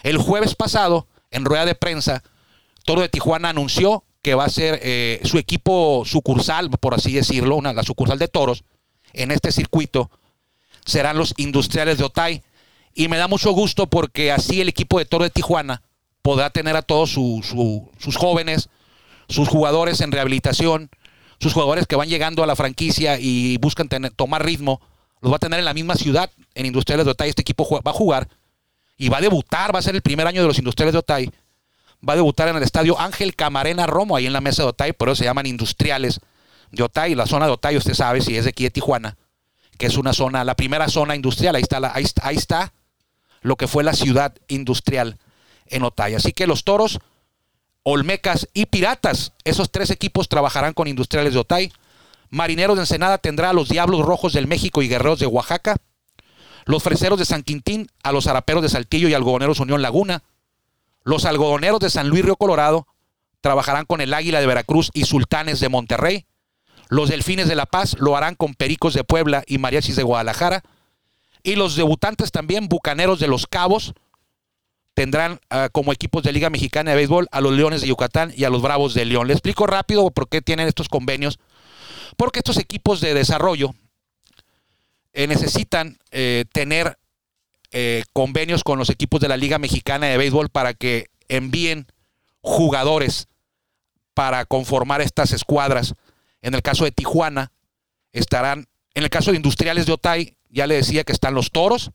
El 0.02 0.18
jueves 0.18 0.56
pasado, 0.56 1.08
en 1.30 1.46
rueda 1.46 1.66
de 1.66 1.76
prensa, 1.76 2.24
Toro 2.84 3.02
de 3.02 3.10
Tijuana 3.10 3.50
anunció 3.50 4.04
que 4.24 4.34
va 4.34 4.46
a 4.46 4.50
ser 4.50 4.80
eh, 4.82 5.22
su 5.24 5.38
equipo 5.38 6.04
sucursal, 6.06 6.72
por 6.72 6.96
así 6.96 7.14
decirlo, 7.14 7.56
una, 7.58 7.74
la 7.74 7.84
sucursal 7.84 8.18
de 8.18 8.28
toros 8.28 8.64
en 9.14 9.30
este 9.30 9.52
circuito, 9.52 10.10
serán 10.86 11.18
los 11.18 11.34
industriales 11.38 11.98
de 11.98 12.04
Otay. 12.06 12.44
Y 12.94 13.08
me 13.08 13.18
da 13.18 13.28
mucho 13.28 13.52
gusto 13.52 13.88
porque 13.88 14.32
así 14.32 14.62
el 14.62 14.70
equipo 14.70 15.00
de 15.00 15.06
Toro 15.06 15.24
de 15.26 15.30
Tijuana 15.30 15.82
podrá 16.22 16.50
tener 16.50 16.76
a 16.76 16.82
todos 16.82 17.12
su- 17.12 17.42
su- 17.44 17.92
sus 18.00 18.16
jóvenes, 18.16 18.70
sus 19.28 19.50
jugadores 19.50 20.02
en 20.02 20.12
rehabilitación, 20.12 20.90
sus 21.40 21.54
jugadores 21.54 21.88
que 21.88 21.96
van 21.98 22.08
llegando 22.08 22.44
a 22.44 22.48
la 22.48 22.56
franquicia 22.56 23.20
y 23.20 23.58
buscan 23.58 23.90
tomar 24.16 24.46
ritmo, 24.46 24.80
los 25.22 25.32
va 25.32 25.36
a 25.38 25.40
tener 25.40 25.60
en 25.60 25.66
la 25.66 25.74
misma 25.74 25.96
ciudad, 25.96 26.30
en 26.54 26.66
Industriales 26.66 27.06
de 27.06 27.12
Otay. 27.12 27.30
Este 27.30 27.42
equipo 27.42 27.68
va 27.86 27.92
a 27.92 27.94
jugar 27.94 28.30
y 28.98 29.10
va 29.10 29.18
a 29.18 29.22
debutar, 29.22 29.76
va 29.76 29.80
a 29.80 29.82
ser 29.82 29.96
el 29.96 30.02
primer 30.02 30.26
año 30.28 30.42
de 30.42 30.48
los 30.48 30.58
Industriales 30.58 30.94
de 30.94 31.00
Otay. 31.00 31.30
Va 32.08 32.14
a 32.14 32.16
debutar 32.16 32.48
en 32.48 32.56
el 32.56 32.64
estadio 32.64 33.00
Ángel 33.00 33.36
Camarena 33.36 33.88
Romo, 33.88 34.16
ahí 34.16 34.26
en 34.28 34.34
la 34.34 34.42
mesa 34.42 34.64
de 34.64 34.70
Otay, 34.70 34.94
por 34.94 35.10
eso 35.10 35.16
se 35.18 35.24
llaman 35.26 35.48
Industriales 35.48 36.22
de 36.72 36.84
Otay. 36.84 37.16
La 37.16 37.26
zona 37.26 37.48
de 37.48 37.52
Otay, 37.52 37.76
usted 37.76 37.94
sabe, 37.94 38.22
si 38.22 38.38
es 38.38 38.46
de 38.46 38.52
aquí 38.52 38.64
de 38.64 38.70
Tijuana, 38.72 39.18
que 39.78 39.88
es 39.88 39.98
una 39.98 40.14
zona, 40.14 40.44
la 40.44 40.56
primera 40.56 40.88
zona 40.90 41.16
industrial, 41.16 41.56
ahí 41.56 41.64
está, 41.64 41.80
la- 41.80 42.74
lo 43.42 43.56
que 43.56 43.68
fue 43.68 43.84
la 43.84 43.94
ciudad 43.94 44.34
industrial 44.48 45.18
en 45.68 45.84
Otay. 45.84 46.16
Así 46.16 46.32
que 46.34 46.48
los 46.48 46.64
toros, 46.64 47.00
Olmecas 47.84 48.48
y 48.54 48.66
Piratas, 48.66 49.34
esos 49.44 49.72
tres 49.72 49.92
equipos 49.92 50.28
trabajarán 50.28 50.74
con 50.74 50.88
Industriales 50.88 51.34
de 51.34 51.40
Otay. 51.40 51.72
Marineros 52.32 52.78
de 52.78 52.82
Ensenada 52.84 53.20
tendrá 53.20 53.52
a 53.52 53.54
los 53.54 53.70
Diablos 53.70 54.04
Rojos 54.06 54.34
del 54.34 54.48
México 54.48 54.82
y 54.82 54.88
Guerreros 54.88 55.20
de 55.20 55.28
Oaxaca. 55.28 55.78
Los 56.66 56.82
Freseros 56.82 57.20
de 57.20 57.26
San 57.26 57.44
Quintín 57.44 57.88
a 58.02 58.12
los 58.12 58.26
Araperos 58.26 58.64
de 58.64 58.70
Saltillo 58.70 59.08
y 59.08 59.14
Algodoneros 59.14 59.60
Unión 59.60 59.84
Laguna. 59.84 60.24
Los 61.04 61.26
Algodoneros 61.26 61.80
de 61.80 61.92
San 61.92 62.10
Luis 62.10 62.26
Río 62.26 62.36
Colorado 62.38 62.88
trabajarán 63.42 63.86
con 63.86 64.02
el 64.02 64.16
Águila 64.16 64.40
de 64.40 64.48
Veracruz 64.48 64.90
y 64.96 65.06
Sultanes 65.06 65.60
de 65.60 65.70
Monterrey. 65.70 66.26
Los 66.90 67.10
Delfines 67.10 67.48
de 67.48 67.56
La 67.56 67.66
Paz 67.66 67.96
lo 68.00 68.16
harán 68.16 68.36
con 68.36 68.54
Pericos 68.54 68.94
de 68.94 69.04
Puebla 69.04 69.44
y 69.48 69.58
Mariachis 69.58 69.96
de 69.96 70.04
Guadalajara. 70.04 70.64
Y 71.44 71.56
los 71.56 71.76
debutantes 71.76 72.32
también, 72.32 72.68
Bucaneros 72.68 73.20
de 73.20 73.28
Los 73.28 73.48
Cabos, 73.48 73.94
tendrán 74.96 75.40
ah, 75.50 75.70
como 75.72 75.94
equipos 75.94 76.24
de 76.24 76.32
Liga 76.32 76.50
Mexicana 76.50 76.92
de 76.92 76.98
Béisbol 76.98 77.28
a 77.32 77.42
los 77.42 77.54
Leones 77.54 77.82
de 77.82 77.88
Yucatán 77.88 78.34
y 78.36 78.46
a 78.46 78.50
los 78.50 78.62
Bravos 78.62 78.94
de 78.94 79.06
León. 79.06 79.28
Le 79.28 79.34
explico 79.34 79.68
rápido 79.68 80.10
por 80.10 80.30
qué 80.30 80.42
tienen 80.42 80.68
estos 80.68 80.90
convenios. 80.90 81.40
Porque 82.18 82.40
estos 82.40 82.58
equipos 82.58 83.02
de 83.02 83.14
desarrollo 83.14 83.76
eh, 85.14 85.28
necesitan 85.28 85.98
eh, 86.12 86.46
tener 86.52 86.98
eh, 87.72 88.04
convenios 88.14 88.64
con 88.64 88.80
los 88.80 88.90
equipos 88.90 89.20
de 89.20 89.28
la 89.28 89.38
Liga 89.38 89.60
Mexicana 89.60 90.08
de 90.08 90.18
Béisbol 90.18 90.50
para 90.50 90.74
que 90.74 91.08
envíen 91.28 91.88
jugadores 92.42 93.28
para 94.14 94.46
conformar 94.46 95.02
estas 95.02 95.34
escuadras. 95.34 95.94
En 96.46 96.54
el 96.54 96.62
caso 96.62 96.84
de 96.84 96.92
Tijuana, 96.92 97.52
estarán, 98.14 98.68
en 98.94 99.04
el 99.04 99.10
caso 99.10 99.32
de 99.32 99.38
Industriales 99.38 99.88
de 99.88 99.94
Otay, 99.94 100.38
ya 100.50 100.68
le 100.68 100.76
decía 100.76 101.04
que 101.04 101.12
están 101.12 101.34
los 101.34 101.50
Toros, 101.52 101.90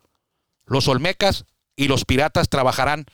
los 0.67 0.89
Olmecas 0.89 1.45
y 1.77 1.87
los 1.87 2.05
Piratas 2.05 2.49
trabajarán 2.49 3.07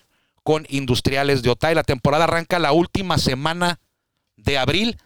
con 0.42 0.66
Industriales 0.70 1.42
de 1.42 1.50
Otay. 1.50 1.74
La 1.74 1.82
temporada 1.82 2.24
arranca 2.24 2.58
la 2.58 2.72
última 2.72 3.18
semana 3.18 3.80
de 4.36 4.56
abril. 4.56 4.96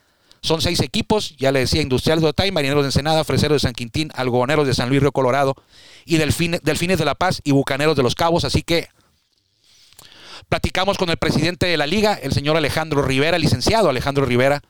Son 0.41 0.63
seis 0.63 0.81
equipos, 0.81 1.37
ya 1.37 1.51
le 1.51 1.59
decía, 1.59 1.83
Industriales 1.83 2.23
de 2.23 2.29
Otay, 2.29 2.53
Marineros 2.53 2.85
de 2.85 2.89
Ensenada, 2.89 3.25
Freseros 3.25 3.57
de 3.57 3.67
San 3.67 3.75
Quintín, 3.75 4.13
Algodoneros 4.15 4.69
de 4.69 4.75
San 4.75 4.89
Luis 4.89 5.01
Río 5.01 5.11
Colorado 5.11 5.57
y 6.05 6.17
Delfine- 6.19 6.61
Delfines 6.63 6.99
de 6.99 7.07
La 7.07 7.17
Paz 7.17 7.41
y 7.43 7.51
Bucaneros 7.51 7.97
de 7.97 8.05
los 8.05 8.15
Cabos. 8.15 8.45
Así 8.45 8.63
que 8.63 8.87
platicamos 10.49 10.97
con 10.97 11.11
el 11.11 11.17
presidente 11.17 11.67
de 11.67 11.77
la 11.77 11.89
liga, 11.89 12.15
el 12.15 12.33
señor 12.33 12.57
Alejandro 12.57 13.03
Rivera, 13.03 13.37
licenciado 13.37 13.91
Alejandro 13.91 14.25
Rivera. 14.25 14.63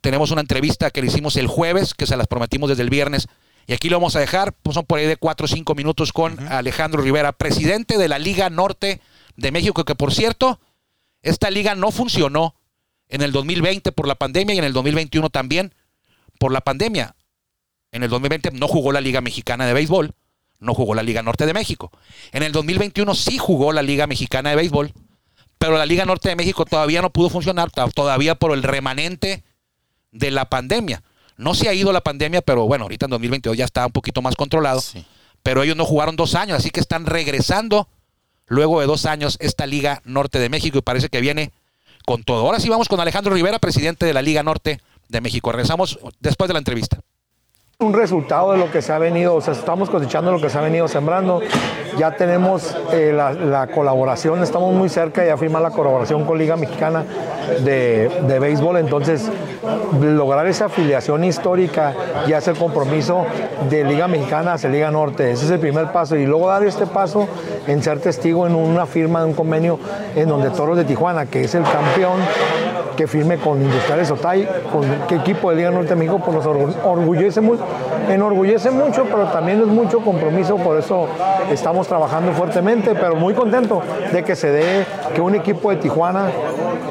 Tenemos 0.00 0.30
una 0.30 0.40
entrevista 0.40 0.90
que 0.90 1.00
le 1.00 1.08
hicimos 1.08 1.36
el 1.36 1.46
jueves, 1.46 1.94
que 1.94 2.06
se 2.06 2.16
las 2.16 2.26
prometimos 2.26 2.68
desde 2.68 2.82
el 2.82 2.90
viernes. 2.90 3.26
Y 3.66 3.72
aquí 3.74 3.88
lo 3.88 3.96
vamos 3.98 4.16
a 4.16 4.20
dejar, 4.20 4.52
pues 4.52 4.74
son 4.74 4.86
por 4.86 4.98
ahí 4.98 5.06
de 5.06 5.16
cuatro 5.16 5.44
o 5.44 5.48
cinco 5.48 5.74
minutos 5.74 6.12
con 6.12 6.38
Alejandro 6.48 7.02
Rivera, 7.02 7.32
presidente 7.32 7.98
de 7.98 8.08
la 8.08 8.18
Liga 8.18 8.48
Norte 8.50 9.00
de 9.36 9.52
México, 9.52 9.84
que 9.84 9.94
por 9.94 10.12
cierto, 10.14 10.58
esta 11.22 11.50
liga 11.50 11.74
no 11.74 11.90
funcionó 11.90 12.54
en 13.08 13.22
el 13.22 13.32
2020 13.32 13.92
por 13.92 14.06
la 14.06 14.14
pandemia 14.14 14.54
y 14.54 14.58
en 14.58 14.64
el 14.64 14.72
2021 14.72 15.30
también 15.30 15.74
por 16.38 16.52
la 16.52 16.60
pandemia. 16.60 17.14
En 17.92 18.02
el 18.02 18.10
2020 18.10 18.50
no 18.52 18.68
jugó 18.68 18.92
la 18.92 19.00
Liga 19.00 19.20
Mexicana 19.20 19.66
de 19.66 19.72
Béisbol, 19.72 20.12
no 20.60 20.74
jugó 20.74 20.94
la 20.94 21.02
Liga 21.02 21.22
Norte 21.22 21.46
de 21.46 21.54
México. 21.54 21.90
En 22.32 22.42
el 22.42 22.52
2021 22.52 23.14
sí 23.14 23.38
jugó 23.38 23.72
la 23.72 23.82
Liga 23.82 24.06
Mexicana 24.06 24.50
de 24.50 24.56
Béisbol, 24.56 24.92
pero 25.58 25.76
la 25.76 25.86
Liga 25.86 26.04
Norte 26.04 26.28
de 26.28 26.36
México 26.36 26.64
todavía 26.64 27.02
no 27.02 27.10
pudo 27.10 27.30
funcionar, 27.30 27.70
to- 27.70 27.90
todavía 27.90 28.34
por 28.34 28.52
el 28.52 28.62
remanente 28.62 29.42
de 30.12 30.30
la 30.30 30.48
pandemia. 30.48 31.02
No 31.36 31.54
se 31.54 31.68
ha 31.68 31.74
ido 31.74 31.92
la 31.92 32.00
pandemia, 32.00 32.42
pero 32.42 32.66
bueno, 32.66 32.84
ahorita 32.84 33.06
en 33.06 33.10
2022 33.10 33.56
ya 33.56 33.64
está 33.64 33.86
un 33.86 33.92
poquito 33.92 34.22
más 34.22 34.34
controlado. 34.34 34.80
Sí. 34.80 35.04
Pero 35.42 35.62
ellos 35.62 35.76
no 35.76 35.84
jugaron 35.84 36.16
dos 36.16 36.34
años, 36.34 36.58
así 36.58 36.70
que 36.70 36.80
están 36.80 37.06
regresando 37.06 37.88
luego 38.46 38.80
de 38.80 38.86
dos 38.86 39.06
años 39.06 39.36
esta 39.40 39.66
Liga 39.66 40.02
Norte 40.04 40.38
de 40.38 40.48
México 40.48 40.78
y 40.78 40.82
parece 40.82 41.08
que 41.08 41.20
viene 41.20 41.52
con 42.04 42.24
todo. 42.24 42.40
Ahora 42.40 42.60
sí 42.60 42.68
vamos 42.68 42.88
con 42.88 43.00
Alejandro 43.00 43.34
Rivera, 43.34 43.58
presidente 43.58 44.06
de 44.06 44.14
la 44.14 44.22
Liga 44.22 44.42
Norte 44.42 44.80
de 45.08 45.20
México. 45.20 45.52
Regresamos 45.52 45.98
después 46.20 46.48
de 46.48 46.54
la 46.54 46.58
entrevista. 46.58 47.00
Un 47.80 47.92
resultado 47.92 48.50
de 48.50 48.58
lo 48.58 48.72
que 48.72 48.82
se 48.82 48.92
ha 48.92 48.98
venido, 48.98 49.36
o 49.36 49.40
sea, 49.40 49.54
estamos 49.54 49.88
cosechando 49.88 50.32
lo 50.32 50.40
que 50.40 50.50
se 50.50 50.58
ha 50.58 50.60
venido 50.60 50.88
sembrando. 50.88 51.40
Ya 51.96 52.10
tenemos 52.10 52.76
eh, 52.92 53.12
la, 53.14 53.32
la 53.32 53.68
colaboración, 53.68 54.42
estamos 54.42 54.74
muy 54.74 54.88
cerca 54.88 55.22
de 55.22 55.36
firmar 55.36 55.62
la 55.62 55.70
colaboración 55.70 56.24
con 56.24 56.38
Liga 56.38 56.56
Mexicana 56.56 57.04
de, 57.60 58.10
de 58.26 58.38
Béisbol. 58.40 58.78
Entonces, 58.78 59.30
lograr 60.02 60.48
esa 60.48 60.64
afiliación 60.64 61.22
histórica 61.22 61.94
y 62.26 62.32
hacer 62.32 62.56
compromiso 62.56 63.26
de 63.70 63.84
Liga 63.84 64.08
Mexicana 64.08 64.54
hacia 64.54 64.68
Liga 64.68 64.90
Norte. 64.90 65.30
Ese 65.30 65.44
es 65.44 65.50
el 65.52 65.60
primer 65.60 65.92
paso. 65.92 66.16
Y 66.16 66.26
luego 66.26 66.48
dar 66.48 66.64
este 66.64 66.84
paso 66.84 67.28
en 67.68 67.80
ser 67.80 68.00
testigo 68.00 68.44
en 68.48 68.56
una 68.56 68.86
firma 68.86 69.20
de 69.20 69.26
un 69.26 69.34
convenio 69.34 69.78
en 70.16 70.28
donde 70.28 70.50
Toros 70.50 70.76
de 70.76 70.84
Tijuana, 70.84 71.26
que 71.26 71.44
es 71.44 71.54
el 71.54 71.62
campeón, 71.62 72.22
que 72.96 73.06
firme 73.06 73.38
con 73.38 73.62
Industriales 73.62 74.10
Otay, 74.10 74.48
con 74.72 74.84
qué 75.06 75.14
equipo 75.14 75.50
de 75.50 75.56
Liga 75.56 75.70
Norte 75.70 75.90
de 75.90 75.94
México, 75.94 76.18
pues 76.18 76.44
nos 76.44 76.44
mucho, 77.40 77.64
enorgullece 78.08 78.70
mucho, 78.70 79.04
pero 79.04 79.24
también 79.26 79.60
es 79.60 79.66
mucho 79.66 80.00
compromiso, 80.00 80.56
por 80.56 80.78
eso 80.78 81.08
estamos 81.50 81.86
trabajando 81.86 82.32
fuertemente, 82.32 82.94
pero 82.94 83.16
muy 83.16 83.34
contento 83.34 83.82
de 84.12 84.22
que 84.22 84.34
se 84.36 84.50
dé 84.50 84.86
que 85.14 85.20
un 85.20 85.34
equipo 85.34 85.70
de 85.70 85.76
Tijuana, 85.76 86.26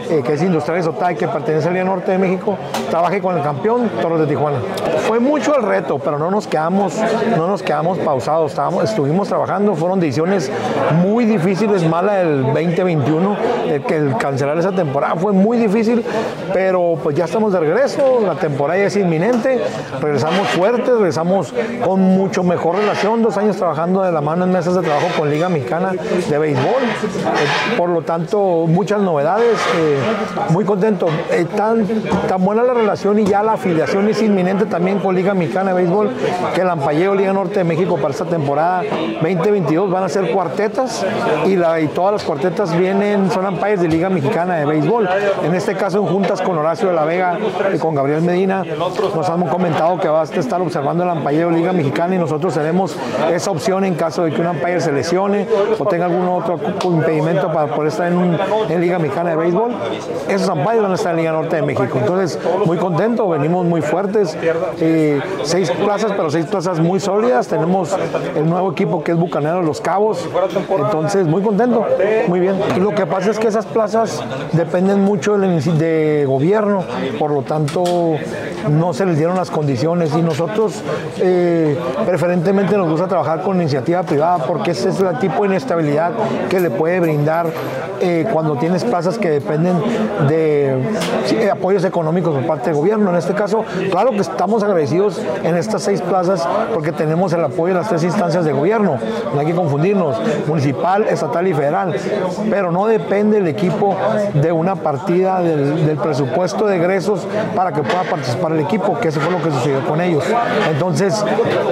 eh, 0.10 0.22
que 0.26 0.34
es 0.34 0.42
Industriales 0.42 0.88
Otay, 0.88 1.16
que 1.16 1.28
pertenece 1.28 1.68
a 1.68 1.72
Liga 1.72 1.86
Norte 1.86 2.12
de 2.12 2.18
México, 2.18 2.58
trabaje 2.90 3.22
con 3.22 3.38
el 3.38 3.44
campeón 3.44 3.90
Toros 4.02 4.20
de 4.20 4.28
Tijuana. 4.28 4.60
Fue 5.08 5.20
mucho 5.20 5.56
el 5.56 5.64
reto, 5.64 6.00
pero 6.00 6.18
no 6.18 6.32
nos 6.32 6.48
quedamos, 6.48 6.96
no 7.36 7.48
nos 7.48 7.64
quedamos 7.64 7.98
pausados, 8.00 8.52
estábamos, 8.52 8.84
estuvimos 8.84 9.28
trabajando, 9.28 9.76
fueron 9.76 10.00
decisiones 10.00 10.52
muy 11.02 11.26
difíciles, 11.26 11.88
mala 11.88 12.16
del 12.16 12.44
2021, 12.44 13.38
el 13.70 13.84
que 13.84 13.96
el 13.96 14.18
cancelar 14.18 14.58
esa 14.58 14.72
temporada 14.72 15.16
fue 15.16 15.34
muy 15.34 15.58
difícil, 15.58 16.04
pero 16.54 16.96
pues 17.02 17.16
ya 17.16 17.26
estamos 17.26 17.54
de 17.54 17.60
regreso, 17.60 18.20
la 18.26 18.36
temporada 18.36 18.80
ya 18.80 18.86
es 18.86 18.98
inminente, 18.98 19.62
regresamos 20.02 20.48
regresamos 20.76 21.54
con 21.84 22.02
mucho 22.02 22.44
mejor 22.44 22.76
relación, 22.78 23.22
dos 23.22 23.38
años 23.38 23.58
trabajando 23.58 24.02
de 24.04 24.12
la 24.12 24.22
mano 24.22 24.46
en 24.46 24.52
mesas 24.52 24.76
de 24.76 24.82
trabajo 24.82 25.08
con 25.18 25.30
Liga 25.30 25.50
Mexicana 25.50 25.92
de 26.30 26.38
Béisbol, 26.38 26.66
Eh, 26.68 27.78
por 27.78 27.90
lo 27.90 28.02
tanto 28.02 28.66
muchas 28.68 29.02
novedades, 29.02 29.58
eh, 29.78 29.98
muy 30.50 30.66
contento, 30.66 31.08
Eh, 31.32 31.46
tan, 31.56 31.88
buena 32.40 32.64
la 32.64 32.74
relación 32.74 33.20
y 33.20 33.26
ya 33.26 33.44
la 33.44 33.54
afiliación 33.54 34.08
es 34.10 34.22
inminente 34.22 34.66
también 34.66 35.00
con 35.00 35.16
Liga 35.16 35.34
Mexicana 35.34 35.74
de 35.74 35.82
Béisbol, 35.82 36.10
que 36.54 36.62
el 36.62 36.70
Ampalleo 36.70 37.16
Liga 37.16 37.34
Norte 37.34 37.60
de 37.60 37.64
México 37.64 37.96
para 37.98 38.12
esta 38.12 38.26
temporada 38.26 38.84
2022 39.22 39.90
van 39.92 40.04
a 40.04 40.10
ser 40.10 40.32
cuartetas 40.32 41.06
y 41.46 41.58
todas 41.88 42.14
las 42.14 42.24
cuartetas 42.24 42.78
vienen, 42.78 43.32
son 43.32 43.46
ampalles 43.46 43.82
de 43.82 43.88
Liga 43.88 44.10
Mexicana 44.10 44.56
de 44.56 44.66
Béisbol. 44.66 45.10
En 45.44 45.56
este 45.56 45.76
caso 45.76 46.00
en 46.00 46.06
juntas 46.06 46.42
con 46.42 46.58
Horacio 46.58 46.90
de 46.90 46.96
la 46.96 47.06
Vega 47.06 47.38
y 47.74 47.78
con 47.78 47.96
Gabriel 47.96 48.22
Medina, 48.22 48.64
nos 48.64 49.30
han 49.30 49.48
comentado 49.48 49.98
que 50.00 50.08
va 50.08 50.22
a 50.22 50.24
estar 50.24 50.57
observando 50.62 51.04
el 51.04 51.10
ampalleo 51.10 51.50
Liga 51.52 51.72
Mexicana 51.74 52.16
y 52.16 52.18
nosotros 52.18 52.54
tenemos 52.54 52.96
esa 53.32 53.52
opción 53.52 53.86
en 53.86 53.96
caso 53.96 54.24
de 54.24 54.32
que 54.32 54.42
un 54.42 54.48
umpire 54.48 54.80
se 54.82 54.92
lesione 54.92 55.48
o 55.78 55.86
tenga 55.86 56.06
algún 56.06 56.28
otro 56.28 56.60
impedimento 56.84 57.52
para 57.52 57.68
poder 57.74 57.90
estar 57.92 58.12
en, 58.12 58.38
en 58.70 58.82
Liga 58.82 59.00
Mexicana 59.00 59.32
de 59.32 59.36
Béisbol. 59.36 59.72
Esos 60.28 60.50
umpires 60.50 60.82
van 60.82 60.92
a 60.92 60.96
estar 60.96 61.12
en 61.12 61.18
Liga 61.18 61.32
Norte 61.32 61.56
de 61.58 61.62
México. 61.62 61.98
Entonces, 62.00 62.40
muy 62.66 62.78
contento, 62.78 63.28
venimos 63.30 63.66
muy 63.66 63.82
fuertes. 63.82 64.38
eh, 64.80 65.20
seis 65.44 65.70
plazas, 65.72 66.12
pero 66.16 66.30
seis 66.30 66.46
plazas 66.46 66.80
muy 66.80 67.00
sólidas. 67.00 67.48
Tenemos 67.48 67.96
el 68.36 68.50
nuevo 68.50 68.72
equipo 68.72 69.04
que 69.04 69.12
es 69.12 69.18
Bucanero 69.18 69.62
Los 69.62 69.82
Cabos. 69.82 70.28
Entonces, 70.86 71.28
muy 71.28 71.42
contento, 71.42 71.86
muy 72.28 72.40
bien. 72.40 72.56
Lo 72.80 72.94
que 72.96 73.06
pasa 73.06 73.32
es 73.32 73.40
que 73.40 73.48
esas 73.48 73.66
plazas 73.66 74.22
dependen 74.54 75.04
mucho 75.04 75.36
inici- 75.38 75.74
de 75.74 76.26
gobierno, 76.28 76.84
por 77.20 77.32
lo 77.32 77.42
tanto, 77.42 77.84
no 78.70 78.94
se 78.94 79.06
les 79.06 79.18
dieron 79.18 79.36
las 79.36 79.50
condiciones 79.52 80.14
y 80.16 80.22
nosotros 80.22 80.47
eh, 81.20 81.78
preferentemente 82.06 82.78
nos 82.78 82.90
gusta 82.90 83.08
trabajar 83.08 83.42
con 83.42 83.60
iniciativa 83.62 84.04
privada 84.04 84.40
porque 84.46 84.72
ese 84.72 84.90
es 84.90 85.00
el 85.00 85.18
tipo 85.20 85.44
de 85.44 85.50
inestabilidad 85.50 86.12
que 86.50 86.60
le 86.60 86.70
puede 86.70 87.00
brindar 87.00 87.48
eh, 88.00 88.26
cuando 88.32 88.58
tienes 88.58 88.84
plazas 88.84 89.18
que 89.18 89.30
dependen 89.30 89.82
de 90.28 90.87
apoyos 91.52 91.84
económicos 91.84 92.34
por 92.34 92.46
parte 92.46 92.70
del 92.70 92.80
gobierno. 92.80 93.10
En 93.10 93.16
este 93.16 93.34
caso, 93.34 93.64
claro 93.92 94.12
que 94.12 94.20
estamos 94.20 94.64
agradecidos 94.64 95.22
en 95.44 95.56
estas 95.56 95.84
seis 95.84 96.02
plazas 96.02 96.48
porque 96.74 96.92
tenemos 96.92 97.34
el 97.34 97.44
apoyo 97.44 97.74
de 97.74 97.80
las 97.80 97.90
tres 97.90 98.04
instancias 98.04 98.46
de 98.46 98.54
gobierno, 98.54 98.98
no 99.34 99.40
hay 99.40 99.46
que 99.46 99.56
confundirnos, 99.56 100.18
municipal, 100.48 101.04
estatal 101.04 101.48
y 101.48 101.54
federal, 101.54 101.96
pero 102.50 102.72
no 102.72 102.88
depende 102.88 103.38
el 103.38 103.48
equipo 103.48 103.96
de 104.34 104.52
una 104.52 104.76
partida 104.76 105.42
del, 105.42 105.86
del 105.86 105.98
presupuesto 105.98 106.66
de 106.66 106.78
egresos 106.78 107.28
para 107.56 107.72
que 107.72 107.82
pueda 107.82 108.04
participar 108.04 108.52
el 108.52 108.60
equipo, 108.60 108.98
que 109.00 109.10
eso 109.10 109.20
fue 109.20 109.32
lo 109.32 109.42
que 109.42 109.52
sucedió 109.52 109.86
con 109.86 110.02
ellos. 110.02 110.24
Entonces, 110.70 111.24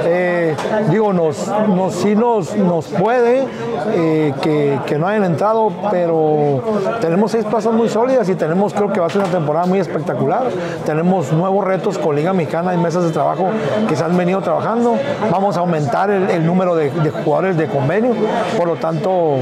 eh, 0.06 0.56
digo, 0.90 1.14
nos, 1.14 1.48
nos, 1.68 1.94
sí 1.96 2.16
nos, 2.16 2.56
nos 2.56 2.88
puede 2.88 3.46
eh, 3.94 4.34
que, 4.42 4.80
que 4.86 4.98
no 4.98 5.08
hayan 5.08 5.26
entrado, 5.26 5.72
pero 5.92 6.62
tenemos 7.02 7.32
seis 7.32 7.46
plazas 7.46 7.74
muy 7.74 7.90
sólidas 7.90 8.28
y 8.30 8.36
tenemos, 8.36 8.74
creo 8.74 8.92
que 8.92 9.00
va 9.00 9.08
a 9.08 9.10
ser 9.10 9.22
una 9.22 9.32
temporada 9.32 9.65
muy 9.66 9.80
espectacular. 9.80 10.44
Tenemos 10.86 11.32
nuevos 11.32 11.66
retos 11.66 11.98
con 11.98 12.16
Liga 12.16 12.34
Mexicana 12.34 12.74
y 12.74 12.78
mesas 12.78 13.04
de 13.04 13.12
trabajo 13.12 13.48
que 13.88 13.96
se 13.96 14.04
han 14.04 14.16
venido 14.18 14.42
trabajando. 14.42 14.96
Vamos 15.32 15.58
a 15.58 15.62
aumentar 15.62 16.10
el, 16.10 16.46
número 16.46 16.76
de, 16.76 16.90
jugadores 17.24 17.58
de 17.58 17.68
convenio, 17.68 18.12
por 18.58 18.68
lo 18.68 18.76
tanto, 18.76 19.38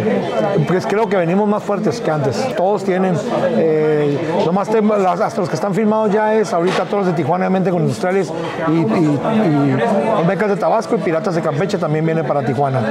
pues 0.67 0.85
creo 0.87 1.07
que 1.09 1.17
venimos 1.17 1.47
más 1.47 1.63
fuertes 1.63 1.99
que 2.01 2.11
antes. 2.11 2.55
Todos 2.55 2.83
tienen, 2.83 3.15
eh, 3.57 4.17
nomás 4.45 4.69
te- 4.69 4.81
las- 4.81 5.19
hasta 5.21 5.39
los 5.41 5.49
que 5.49 5.55
están 5.55 5.73
firmados 5.73 6.11
ya 6.11 6.33
es 6.35 6.53
ahorita 6.53 6.85
todos 6.85 7.05
de 7.07 7.13
Tijuana, 7.13 7.45
obviamente 7.45 7.69
con 7.71 7.81
Industriales 7.81 8.31
y, 8.67 8.71
y, 8.71 8.75
y 8.83 9.77
Olmecas 10.19 10.49
de 10.49 10.55
Tabasco 10.57 10.95
y 10.95 10.99
Piratas 10.99 11.35
de 11.35 11.41
Campeche 11.41 11.77
también 11.77 12.05
viene 12.05 12.23
para 12.23 12.43
Tijuana. 12.45 12.81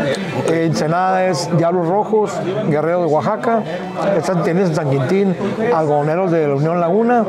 Eh, 0.49 0.65
Ensenada 0.67 1.25
es 1.27 1.49
Diablos 1.57 1.87
Rojos, 1.89 2.33
Guerrero 2.69 3.01
de 3.01 3.07
Oaxaca, 3.07 3.61
tienes 4.45 4.69
en 4.71 4.75
San 4.75 4.91
Quintín, 4.91 5.37
Algodoneros 5.75 6.31
de 6.31 6.47
la 6.49 6.55
Unión 6.55 6.81
Laguna, 6.81 7.22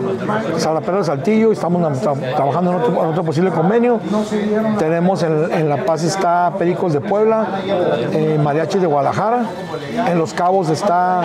Salapero 0.58 0.98
de 1.00 1.04
Saltillo, 1.04 1.50
y 1.50 1.54
estamos 1.54 1.82
tra- 1.82 2.36
trabajando 2.36 2.72
en 2.72 2.78
otro, 3.08 3.24
posible 3.24 3.50
convenio. 3.52 4.00
Tenemos 4.78 5.24
en, 5.24 5.70
La 5.70 5.78
Paz 5.86 6.04
está 6.04 6.54
Pericos 6.58 6.94
de 6.94 7.02
Puebla, 7.02 7.48
eh, 7.66 8.40
Mariachis 8.42 8.82
de 8.82 8.88
Guadalajara, 8.88 9.46
en 10.08 10.18
Los 10.18 10.34
Cabos 10.34 10.70
está 10.70 11.22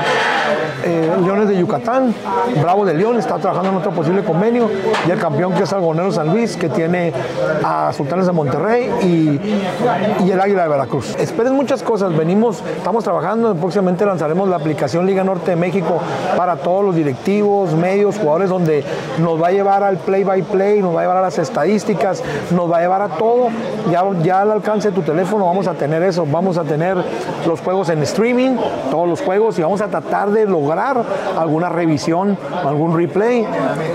eh, 0.84 1.10
Leones 1.22 1.48
de 1.48 1.56
Yucatán, 1.58 2.14
Bravo 2.62 2.84
de 2.84 2.94
León 2.94 3.18
está 3.18 3.36
trabajando 3.36 3.70
en 3.70 3.76
otro 3.76 3.90
posible 3.90 4.22
convenio, 4.24 4.68
y 5.06 5.10
el 5.10 5.18
campeón 5.18 5.52
que 5.54 5.64
es 5.64 5.72
Algonero 5.72 6.12
San 6.12 6.28
Luis, 6.28 6.56
que 6.56 6.68
tiene 6.68 7.12
a 7.64 7.92
Sultanes 7.96 8.26
de 8.26 8.32
Monterrey 8.32 8.90
y, 9.02 10.24
y 10.24 10.30
el 10.30 10.40
Águila 10.40 10.62
de 10.62 10.68
Veracruz. 10.68 11.16
Esperen 11.16 11.54
muchas 11.54 11.82
cosas, 11.82 12.16
venimos, 12.16 12.62
estamos 12.76 13.04
trabajando, 13.04 13.54
próximamente 13.54 14.04
lanzaremos 14.06 14.48
la 14.48 14.56
aplicación 14.56 15.06
Liga 15.06 15.24
Norte 15.24 15.50
de 15.52 15.56
México 15.56 15.98
para 16.36 16.56
todos 16.56 16.84
los 16.84 16.94
directivos, 16.94 17.72
medios, 17.74 18.16
jugadores, 18.18 18.50
donde 18.58 18.84
nos 19.18 19.40
va 19.40 19.48
a 19.48 19.52
llevar 19.52 19.82
al 19.82 19.96
play 19.98 20.24
by 20.24 20.42
play, 20.42 20.82
nos 20.82 20.94
va 20.94 21.00
a 21.00 21.02
llevar 21.04 21.16
a 21.18 21.22
las 21.22 21.38
estadísticas, 21.38 22.22
nos 22.50 22.70
va 22.70 22.78
a 22.78 22.80
llevar 22.80 23.02
a 23.02 23.08
todo, 23.08 23.48
ya, 23.90 24.04
ya 24.22 24.42
al 24.42 24.52
alcance 24.52 24.88
de 24.88 24.94
tu 24.94 25.02
teléfono 25.02 25.46
vamos 25.46 25.66
a 25.66 25.74
tener 25.74 26.02
eso, 26.02 26.26
vamos 26.30 26.58
a 26.58 26.64
tener 26.64 26.96
los 27.46 27.60
juegos 27.60 27.88
en 27.88 28.02
streaming, 28.02 28.56
todos 28.90 29.08
los 29.08 29.20
juegos, 29.22 29.58
y 29.58 29.62
vamos 29.62 29.80
a 29.80 29.88
tratar 29.88 30.30
de 30.30 30.46
lograr 30.46 31.02
alguna 31.38 31.68
revisión, 31.68 32.36
algún 32.64 32.96
replay. 32.96 33.46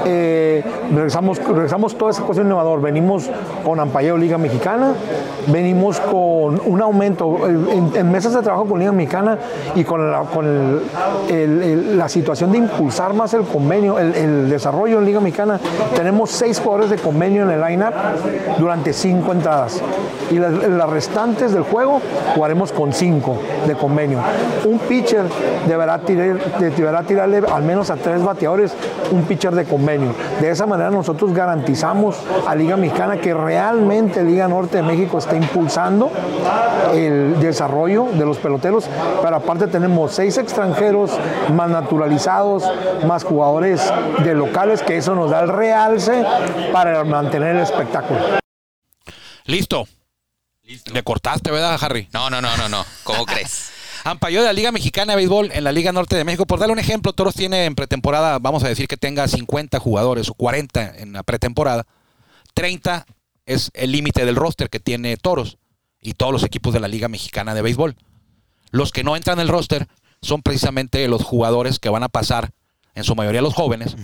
Eh, 0.06 0.64
regresamos, 0.94 1.40
regresamos 1.46 1.98
toda 1.98 2.12
esa 2.12 2.24
cosa 2.24 2.42
innovador. 2.42 2.82
Venimos 2.82 3.30
con 3.64 3.80
Ampayeo 3.80 4.18
Liga 4.18 4.38
Mexicana, 4.38 4.94
venimos 5.48 6.00
con 6.00 6.62
un 6.66 6.82
aumento 6.82 7.48
en, 7.48 7.92
en 7.96 8.12
mesas 8.12 8.34
de 8.34 8.42
trabajo 8.42 8.66
con 8.66 8.80
Liga 8.80 8.92
Mexicana 8.92 9.38
y 9.76 9.84
con 9.84 10.12
la, 10.12 10.24
la 11.30 12.10
situación 12.10 12.52
de 12.52 12.60
impulsar 12.60 13.14
más 13.14 13.34
el 13.34 13.44
convenio, 13.44 14.00
el 14.00 14.53
desarrollo 14.54 15.00
en 15.00 15.06
Liga 15.06 15.20
Mexicana. 15.20 15.60
Tenemos 15.96 16.32
seis 16.32 16.60
jugadores 16.60 16.90
de 16.90 16.98
convenio 16.98 17.44
en 17.44 17.52
el 17.52 17.62
line-up 17.62 17.94
durante 18.58 18.94
cinco 18.94 19.32
entradas. 19.32 19.82
Y 20.32 20.40
las, 20.40 20.54
las 20.54 20.90
restantes 20.90 21.54
del 21.54 21.64
juego 21.64 22.02
jugaremos 22.36 22.72
con 22.72 22.94
cinco 22.94 23.38
de 23.68 23.76
convenio. 23.76 24.20
Un 24.66 24.80
pitcher 24.80 25.26
deberá, 25.68 26.00
tirar, 26.00 26.40
deberá 26.60 27.04
tirarle 27.04 27.44
al 27.52 27.64
menos 27.64 27.90
a 27.90 27.96
tres 27.96 28.24
bateadores 28.24 28.74
un 29.12 29.24
pitcher 29.24 29.54
de 29.54 29.66
convenio. 29.66 30.14
De 30.40 30.50
esa 30.50 30.66
manera 30.66 30.90
nosotros 30.90 31.34
garantizamos 31.34 32.18
a 32.48 32.56
Liga 32.56 32.78
Mexicana 32.78 33.18
que 33.18 33.34
realmente 33.34 34.24
Liga 34.24 34.48
Norte 34.48 34.78
de 34.78 34.84
México 34.84 35.18
está 35.18 35.36
impulsando 35.36 36.10
el 36.94 37.40
desarrollo 37.54 38.08
de 38.14 38.26
los 38.26 38.38
peloteros, 38.38 38.86
pero 39.22 39.36
aparte 39.36 39.68
tenemos 39.68 40.12
seis 40.12 40.38
extranjeros 40.38 41.12
más 41.54 41.70
naturalizados, 41.70 42.64
más 43.08 43.24
jugadores 43.24 43.82
de 44.24 44.34
locales, 44.34 44.82
que 44.82 44.98
eso 44.98 45.14
nos 45.14 45.30
da 45.30 45.42
el 45.42 45.50
realce 45.50 46.26
para 46.72 47.04
mantener 47.04 47.56
el 47.56 47.62
espectáculo. 47.62 48.20
Listo. 49.46 49.88
Le 50.92 51.04
cortaste, 51.04 51.52
¿verdad, 51.52 51.78
Harry? 51.82 52.08
No, 52.14 52.30
no, 52.30 52.42
no, 52.42 52.56
no, 52.58 52.70
no. 52.70 52.86
¿Cómo 53.04 53.26
crees? 53.28 53.72
Ampayó 54.06 54.42
de 54.42 54.48
la 54.48 54.54
Liga 54.54 54.72
Mexicana 54.72 55.14
de 55.14 55.18
Béisbol 55.18 55.52
en 55.54 55.64
la 55.64 55.72
Liga 55.72 55.92
Norte 55.92 56.16
de 56.16 56.24
México. 56.24 56.46
Por 56.46 56.60
darle 56.60 56.74
un 56.74 56.80
ejemplo, 56.80 57.14
Toros 57.14 57.36
tiene 57.36 57.66
en 57.66 57.76
pretemporada, 57.76 58.40
vamos 58.40 58.64
a 58.64 58.68
decir 58.68 58.88
que 58.88 58.98
tenga 58.98 59.28
50 59.28 59.80
jugadores 59.80 60.30
o 60.30 60.34
40 60.34 60.98
en 60.98 61.14
la 61.14 61.24
pretemporada. 61.24 61.86
30 62.54 63.06
es 63.46 63.70
el 63.74 63.92
límite 63.92 64.26
del 64.26 64.36
roster 64.36 64.70
que 64.70 64.80
tiene 64.80 65.16
Toros 65.18 65.58
y 66.04 66.14
todos 66.14 66.32
los 66.32 66.44
equipos 66.44 66.74
de 66.74 66.80
la 66.80 66.88
Liga 66.88 67.08
Mexicana 67.08 67.54
de 67.54 67.62
Béisbol. 67.62 67.96
Los 68.72 68.92
que 68.92 69.04
no 69.04 69.16
entran 69.16 69.40
en 69.40 69.44
el 69.44 69.48
roster 69.48 69.88
son 70.22 70.42
precisamente 70.42 71.08
los 71.08 71.24
jugadores 71.24 71.80
que 71.80 71.90
van 71.90 72.04
a 72.04 72.10
pasar, 72.10 72.52
en 72.96 73.04
su 73.04 73.16
mayoría 73.16 73.42
los 73.42 73.54
jóvenes, 73.54 73.96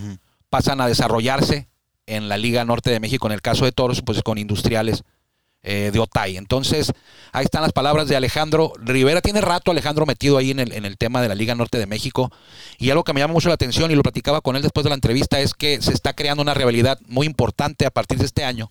pasan 0.48 0.80
a 0.80 0.86
desarrollarse 0.86 1.68
en 2.06 2.28
la 2.28 2.36
Liga 2.36 2.64
Norte 2.64 2.90
de 2.90 3.00
México. 3.00 3.26
En 3.26 3.32
el 3.32 3.42
caso 3.42 3.64
de 3.64 3.72
Toros, 3.72 4.02
pues 4.02 4.22
con 4.22 4.38
industriales 4.38 5.04
eh, 5.62 5.90
de 5.92 5.98
Otay. 5.98 6.36
Entonces, 6.36 6.92
ahí 7.32 7.44
están 7.44 7.62
las 7.62 7.72
palabras 7.72 8.08
de 8.08 8.16
Alejandro 8.16 8.72
Rivera. 8.78 9.20
Tiene 9.20 9.40
rato 9.40 9.70
Alejandro 9.70 10.06
metido 10.06 10.38
ahí 10.38 10.50
en 10.50 10.58
el, 10.58 10.72
en 10.72 10.84
el 10.84 10.96
tema 10.96 11.20
de 11.20 11.28
la 11.28 11.34
Liga 11.34 11.54
Norte 11.54 11.78
de 11.78 11.86
México. 11.86 12.32
Y 12.78 12.90
algo 12.90 13.04
que 13.04 13.12
me 13.12 13.20
llama 13.20 13.34
mucho 13.34 13.48
la 13.48 13.54
atención 13.54 13.90
y 13.90 13.94
lo 13.94 14.02
platicaba 14.02 14.40
con 14.40 14.56
él 14.56 14.62
después 14.62 14.84
de 14.84 14.90
la 14.90 14.94
entrevista 14.94 15.38
es 15.38 15.52
que 15.52 15.82
se 15.82 15.92
está 15.92 16.14
creando 16.14 16.42
una 16.42 16.54
rivalidad 16.54 16.98
muy 17.06 17.26
importante 17.26 17.84
a 17.84 17.90
partir 17.90 18.18
de 18.18 18.24
este 18.24 18.44
año. 18.44 18.70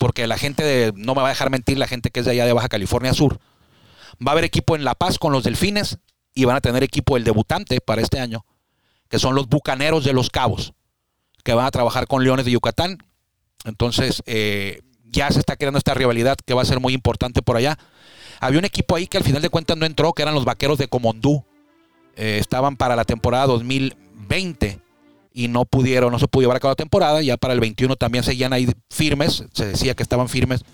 Porque 0.00 0.26
la 0.26 0.38
gente 0.38 0.62
de, 0.62 0.94
no 0.96 1.14
me 1.14 1.20
va 1.20 1.28
a 1.28 1.32
dejar 1.32 1.50
mentir, 1.50 1.76
la 1.76 1.86
gente 1.86 2.08
que 2.08 2.20
es 2.20 2.26
de 2.26 2.32
allá 2.32 2.46
de 2.46 2.54
Baja 2.54 2.70
California 2.70 3.12
Sur, 3.12 3.38
va 4.26 4.30
a 4.30 4.32
haber 4.32 4.44
equipo 4.44 4.74
en 4.74 4.82
La 4.82 4.94
Paz 4.94 5.18
con 5.18 5.30
los 5.30 5.44
Delfines 5.44 5.98
y 6.34 6.46
van 6.46 6.56
a 6.56 6.62
tener 6.62 6.82
equipo 6.82 7.18
el 7.18 7.24
debutante 7.24 7.82
para 7.82 8.00
este 8.00 8.18
año, 8.18 8.46
que 9.10 9.18
son 9.18 9.34
los 9.34 9.46
Bucaneros 9.46 10.02
de 10.02 10.14
los 10.14 10.30
Cabos, 10.30 10.72
que 11.44 11.52
van 11.52 11.66
a 11.66 11.70
trabajar 11.70 12.06
con 12.06 12.24
Leones 12.24 12.46
de 12.46 12.52
Yucatán. 12.52 12.96
Entonces, 13.66 14.22
eh, 14.24 14.80
ya 15.04 15.30
se 15.30 15.38
está 15.38 15.56
creando 15.56 15.76
esta 15.76 15.92
rivalidad 15.92 16.38
que 16.46 16.54
va 16.54 16.62
a 16.62 16.64
ser 16.64 16.80
muy 16.80 16.94
importante 16.94 17.42
por 17.42 17.58
allá. 17.58 17.78
Había 18.40 18.58
un 18.58 18.64
equipo 18.64 18.96
ahí 18.96 19.06
que 19.06 19.18
al 19.18 19.24
final 19.24 19.42
de 19.42 19.50
cuentas 19.50 19.76
no 19.76 19.84
entró, 19.84 20.14
que 20.14 20.22
eran 20.22 20.34
los 20.34 20.46
Vaqueros 20.46 20.78
de 20.78 20.88
Comondú. 20.88 21.44
Eh, 22.16 22.38
estaban 22.40 22.78
para 22.78 22.96
la 22.96 23.04
temporada 23.04 23.44
2020 23.48 24.80
y 25.32 25.48
no 25.48 25.64
pudieron, 25.64 26.12
no 26.12 26.18
se 26.18 26.28
pudo 26.28 26.42
llevar 26.42 26.56
a 26.56 26.60
cabo 26.60 26.72
la 26.72 26.76
temporada. 26.76 27.22
Ya 27.22 27.36
para 27.36 27.54
el 27.54 27.60
21 27.60 27.96
también 27.96 28.24
seguían 28.24 28.52
ahí 28.52 28.68
firmes, 28.90 29.44
se 29.52 29.66
decía 29.66 29.94
que 29.94 30.02
estaban 30.02 30.28
firmes, 30.28 30.64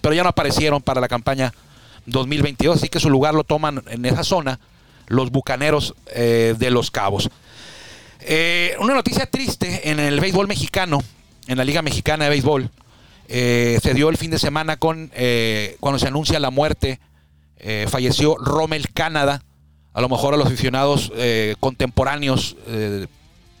pero 0.00 0.14
ya 0.14 0.22
no 0.22 0.28
aparecieron 0.28 0.82
para 0.82 1.00
la 1.00 1.08
campaña 1.08 1.52
2022, 2.06 2.76
así 2.76 2.88
que 2.88 3.00
su 3.00 3.10
lugar 3.10 3.34
lo 3.34 3.44
toman 3.44 3.82
en 3.88 4.04
esa 4.04 4.24
zona 4.24 4.58
los 5.06 5.30
Bucaneros 5.30 5.94
eh, 6.14 6.54
de 6.58 6.70
los 6.70 6.90
Cabos. 6.90 7.30
Eh, 8.20 8.76
una 8.80 8.94
noticia 8.94 9.26
triste 9.26 9.90
en 9.90 10.00
el 10.00 10.20
béisbol 10.20 10.46
mexicano, 10.46 11.02
en 11.48 11.58
la 11.58 11.64
Liga 11.64 11.82
Mexicana 11.82 12.24
de 12.24 12.30
Béisbol, 12.30 12.70
eh, 13.28 13.78
se 13.82 13.94
dio 13.94 14.08
el 14.08 14.16
fin 14.16 14.30
de 14.30 14.38
semana 14.38 14.76
con 14.76 15.10
cuando 15.80 15.98
se 15.98 16.08
anuncia 16.08 16.38
la 16.40 16.50
muerte, 16.50 17.00
falleció 17.88 18.36
Rommel 18.36 18.92
Canadá, 18.92 19.42
a 19.92 20.00
lo 20.00 20.08
mejor 20.08 20.34
a 20.34 20.36
los 20.36 20.46
aficionados 20.46 21.12
contemporáneos, 21.60 22.56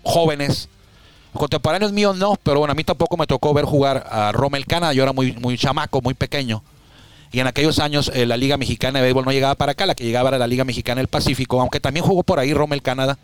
jóvenes, 0.02 0.68
contemporáneos 1.32 1.92
míos 1.92 2.16
no, 2.16 2.36
pero 2.42 2.58
bueno, 2.58 2.72
a 2.72 2.74
mí 2.74 2.84
tampoco 2.84 3.16
me 3.16 3.26
tocó 3.26 3.54
ver 3.54 3.64
jugar 3.64 4.06
a 4.10 4.32
Rommel 4.32 4.66
Canadá, 4.66 4.92
yo 4.92 5.02
era 5.02 5.12
muy, 5.12 5.32
muy 5.32 5.56
chamaco, 5.56 6.00
muy 6.00 6.14
pequeño. 6.14 6.62
Y 7.32 7.40
en 7.40 7.46
aquellos 7.46 7.78
años 7.78 8.12
eh, 8.14 8.26
la 8.26 8.36
Liga 8.36 8.58
Mexicana 8.58 8.98
de 8.98 9.04
Béisbol 9.04 9.24
no 9.24 9.32
llegaba 9.32 9.54
para 9.54 9.72
acá, 9.72 9.86
la 9.86 9.94
que 9.94 10.04
llegaba 10.04 10.28
era 10.28 10.38
la 10.38 10.46
Liga 10.46 10.64
Mexicana 10.64 11.00
del 11.00 11.08
Pacífico, 11.08 11.60
aunque 11.60 11.80
también 11.80 12.04
jugó 12.04 12.22
por 12.22 12.38
ahí 12.38 12.52
Rommel 12.52 12.82
Canadá. 12.82 13.18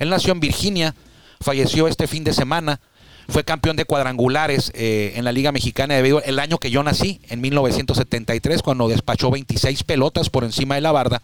Él 0.00 0.10
nació 0.10 0.32
en 0.32 0.40
Virginia, 0.40 0.96
falleció 1.40 1.86
este 1.86 2.08
fin 2.08 2.24
de 2.24 2.32
semana, 2.32 2.80
fue 3.28 3.44
campeón 3.44 3.76
de 3.76 3.84
cuadrangulares 3.84 4.72
eh, 4.74 5.12
en 5.14 5.24
la 5.24 5.30
Liga 5.30 5.52
Mexicana 5.52 5.94
de 5.94 6.02
Béisbol 6.02 6.22
el 6.26 6.40
año 6.40 6.58
que 6.58 6.72
yo 6.72 6.82
nací, 6.82 7.20
en 7.28 7.40
1973, 7.40 8.62
cuando 8.62 8.88
despachó 8.88 9.30
26 9.30 9.84
pelotas 9.84 10.28
por 10.28 10.42
encima 10.42 10.74
de 10.74 10.80
la 10.80 10.90
barda. 10.90 11.22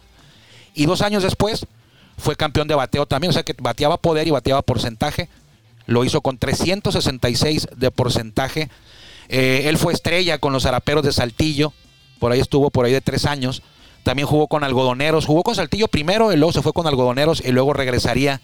Y 0.73 0.85
dos 0.85 1.01
años 1.01 1.23
después 1.23 1.65
fue 2.19 2.35
campeón 2.35 2.67
de 2.67 2.75
bateo 2.75 3.05
también, 3.05 3.29
o 3.29 3.33
sea 3.33 3.43
que 3.43 3.55
bateaba 3.59 3.97
poder 3.97 4.27
y 4.27 4.31
bateaba 4.31 4.61
porcentaje. 4.61 5.29
Lo 5.85 6.03
hizo 6.03 6.21
con 6.21 6.37
366 6.37 7.67
de 7.75 7.91
porcentaje. 7.91 8.69
Eh, 9.27 9.63
él 9.65 9.77
fue 9.77 9.93
estrella 9.93 10.37
con 10.37 10.53
los 10.53 10.65
Araperos 10.65 11.03
de 11.03 11.11
Saltillo. 11.11 11.73
Por 12.19 12.31
ahí 12.31 12.39
estuvo 12.39 12.69
por 12.69 12.85
ahí 12.85 12.91
de 12.91 13.01
tres 13.01 13.25
años. 13.25 13.63
También 14.03 14.27
jugó 14.27 14.47
con 14.47 14.63
Algodoneros. 14.63 15.25
Jugó 15.25 15.43
con 15.43 15.55
Saltillo 15.55 15.87
primero, 15.87 16.31
y 16.31 16.37
luego 16.37 16.51
se 16.51 16.61
fue 16.61 16.73
con 16.73 16.85
Algodoneros 16.85 17.41
y 17.43 17.51
luego 17.51 17.73
regresaría 17.73 18.41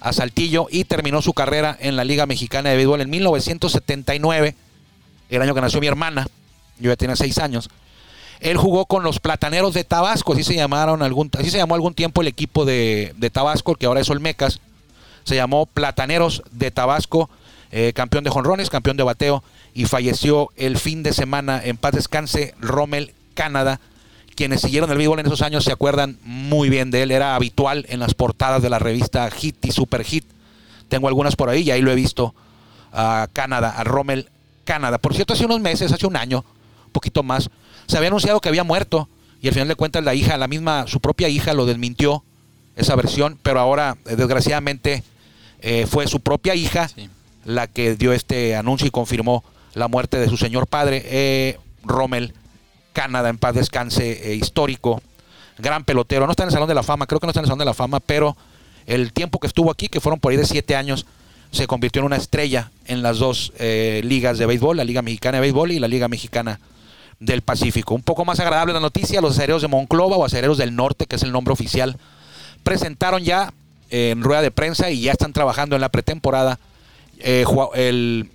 a 0.00 0.12
Saltillo 0.12 0.66
y 0.70 0.84
terminó 0.84 1.22
su 1.22 1.32
carrera 1.32 1.76
en 1.80 1.96
la 1.96 2.04
Liga 2.04 2.26
Mexicana 2.26 2.70
de 2.70 2.76
Béisbol 2.76 3.02
en 3.02 3.10
1979, 3.10 4.56
el 5.30 5.42
año 5.42 5.54
que 5.54 5.60
nació 5.60 5.80
mi 5.80 5.86
hermana. 5.86 6.26
Yo 6.78 6.90
ya 6.90 6.96
tenía 6.96 7.16
seis 7.16 7.38
años. 7.38 7.70
Él 8.42 8.56
jugó 8.56 8.86
con 8.86 9.04
los 9.04 9.20
Plataneros 9.20 9.72
de 9.72 9.84
Tabasco, 9.84 10.32
así 10.32 10.42
se 10.42 10.56
llamaron 10.56 11.00
algún, 11.02 11.30
así 11.38 11.48
se 11.48 11.58
llamó 11.58 11.76
algún 11.76 11.94
tiempo 11.94 12.22
el 12.22 12.26
equipo 12.26 12.64
de, 12.64 13.14
Tabasco, 13.32 13.76
que 13.76 13.86
ahora 13.86 14.00
es 14.00 14.10
Olmecas. 14.10 14.58
Se 15.22 15.36
llamó 15.36 15.66
Plataneros 15.66 16.42
de 16.50 16.72
Tabasco, 16.72 17.30
eh, 17.70 17.92
campeón 17.94 18.24
de 18.24 18.30
jonrones, 18.30 18.68
campeón 18.68 18.96
de 18.96 19.04
bateo, 19.04 19.44
y 19.74 19.84
falleció 19.84 20.50
el 20.56 20.76
fin 20.76 21.04
de 21.04 21.12
semana 21.12 21.60
en 21.62 21.76
paz 21.76 21.92
descanse 21.92 22.56
Rommel 22.58 23.14
Canadá. 23.34 23.78
Quienes 24.34 24.60
siguieron 24.60 24.90
el 24.90 24.98
béisbol 24.98 25.20
en 25.20 25.26
esos 25.26 25.42
años 25.42 25.62
se 25.62 25.70
acuerdan 25.70 26.18
muy 26.24 26.68
bien 26.68 26.90
de 26.90 27.04
él. 27.04 27.12
Era 27.12 27.36
habitual 27.36 27.86
en 27.90 28.00
las 28.00 28.14
portadas 28.14 28.60
de 28.60 28.70
la 28.70 28.80
revista 28.80 29.30
Hit 29.30 29.64
y 29.64 29.70
Super 29.70 30.02
Hit. 30.02 30.24
Tengo 30.88 31.06
algunas 31.06 31.36
por 31.36 31.48
ahí 31.48 31.62
y 31.62 31.70
ahí 31.70 31.80
lo 31.80 31.92
he 31.92 31.94
visto 31.94 32.34
a 32.92 33.28
Canadá, 33.32 33.74
a 33.76 33.84
Rommel 33.84 34.28
Canadá. 34.64 34.98
Por 34.98 35.14
cierto, 35.14 35.34
hace 35.34 35.44
unos 35.44 35.60
meses, 35.60 35.92
hace 35.92 36.06
un 36.06 36.16
año, 36.16 36.44
poquito 36.92 37.22
más, 37.22 37.50
se 37.86 37.96
había 37.96 38.08
anunciado 38.08 38.40
que 38.40 38.48
había 38.48 38.64
muerto 38.64 39.08
y 39.40 39.48
al 39.48 39.54
final 39.54 39.68
de 39.68 39.74
cuentas 39.74 40.04
la 40.04 40.14
hija, 40.14 40.36
la 40.36 40.46
misma, 40.46 40.86
su 40.86 41.00
propia 41.00 41.28
hija 41.28 41.52
lo 41.52 41.66
desmintió 41.66 42.22
esa 42.76 42.94
versión, 42.94 43.38
pero 43.42 43.58
ahora 43.60 43.96
eh, 44.06 44.16
desgraciadamente 44.16 45.02
eh, 45.60 45.86
fue 45.86 46.06
su 46.06 46.20
propia 46.20 46.54
hija 46.54 46.88
Sí. 46.88 47.08
la 47.44 47.66
que 47.66 47.96
dio 47.96 48.12
este 48.12 48.54
anuncio 48.56 48.86
y 48.86 48.90
confirmó 48.90 49.44
la 49.74 49.88
muerte 49.88 50.18
de 50.18 50.28
su 50.28 50.36
señor 50.36 50.66
padre, 50.66 51.02
eh, 51.06 51.58
Rommel 51.82 52.34
Canadá, 52.92 53.30
en 53.30 53.38
paz 53.38 53.54
descanse, 53.54 54.32
eh, 54.32 54.34
histórico, 54.36 55.02
gran 55.58 55.84
pelotero. 55.84 56.26
No 56.26 56.32
está 56.32 56.42
en 56.44 56.48
el 56.50 56.52
Salón 56.52 56.68
de 56.68 56.74
la 56.74 56.82
Fama, 56.82 57.06
creo 57.06 57.20
que 57.20 57.26
no 57.26 57.30
está 57.30 57.40
en 57.40 57.44
el 57.44 57.48
Salón 57.48 57.58
de 57.58 57.64
la 57.64 57.74
Fama, 57.74 58.00
pero 58.00 58.36
el 58.86 59.12
tiempo 59.12 59.38
que 59.38 59.46
estuvo 59.46 59.70
aquí, 59.70 59.88
que 59.88 60.00
fueron 60.00 60.20
por 60.20 60.30
ahí 60.30 60.36
de 60.36 60.46
siete 60.46 60.76
años, 60.76 61.06
se 61.50 61.66
convirtió 61.66 62.00
en 62.00 62.06
una 62.06 62.16
estrella 62.16 62.70
en 62.86 63.02
las 63.02 63.18
dos 63.18 63.52
ligas 63.58 64.38
de 64.38 64.46
béisbol, 64.46 64.76
la 64.76 64.84
Liga 64.84 65.02
Mexicana 65.02 65.36
de 65.36 65.42
Béisbol 65.42 65.72
y 65.72 65.78
la 65.78 65.88
Liga 65.88 66.08
Mexicana 66.08 66.60
del 67.22 67.42
Pacífico. 67.42 67.94
Un 67.94 68.02
poco 68.02 68.24
más 68.24 68.40
agradable 68.40 68.74
la 68.74 68.80
noticia, 68.80 69.20
los 69.20 69.32
acereros 69.32 69.62
de 69.62 69.68
Monclova 69.68 70.16
o 70.16 70.24
acereros 70.24 70.58
del 70.58 70.74
norte, 70.74 71.06
que 71.06 71.16
es 71.16 71.22
el 71.22 71.32
nombre 71.32 71.52
oficial, 71.52 71.96
presentaron 72.62 73.22
ya 73.22 73.52
en 73.90 74.22
rueda 74.22 74.42
de 74.42 74.50
prensa 74.50 74.90
y 74.90 75.02
ya 75.02 75.12
están 75.12 75.32
trabajando 75.32 75.76
en 75.76 75.82
la 75.82 75.90
pretemporada 75.90 76.58
eh, 77.18 77.44
el 77.74 78.30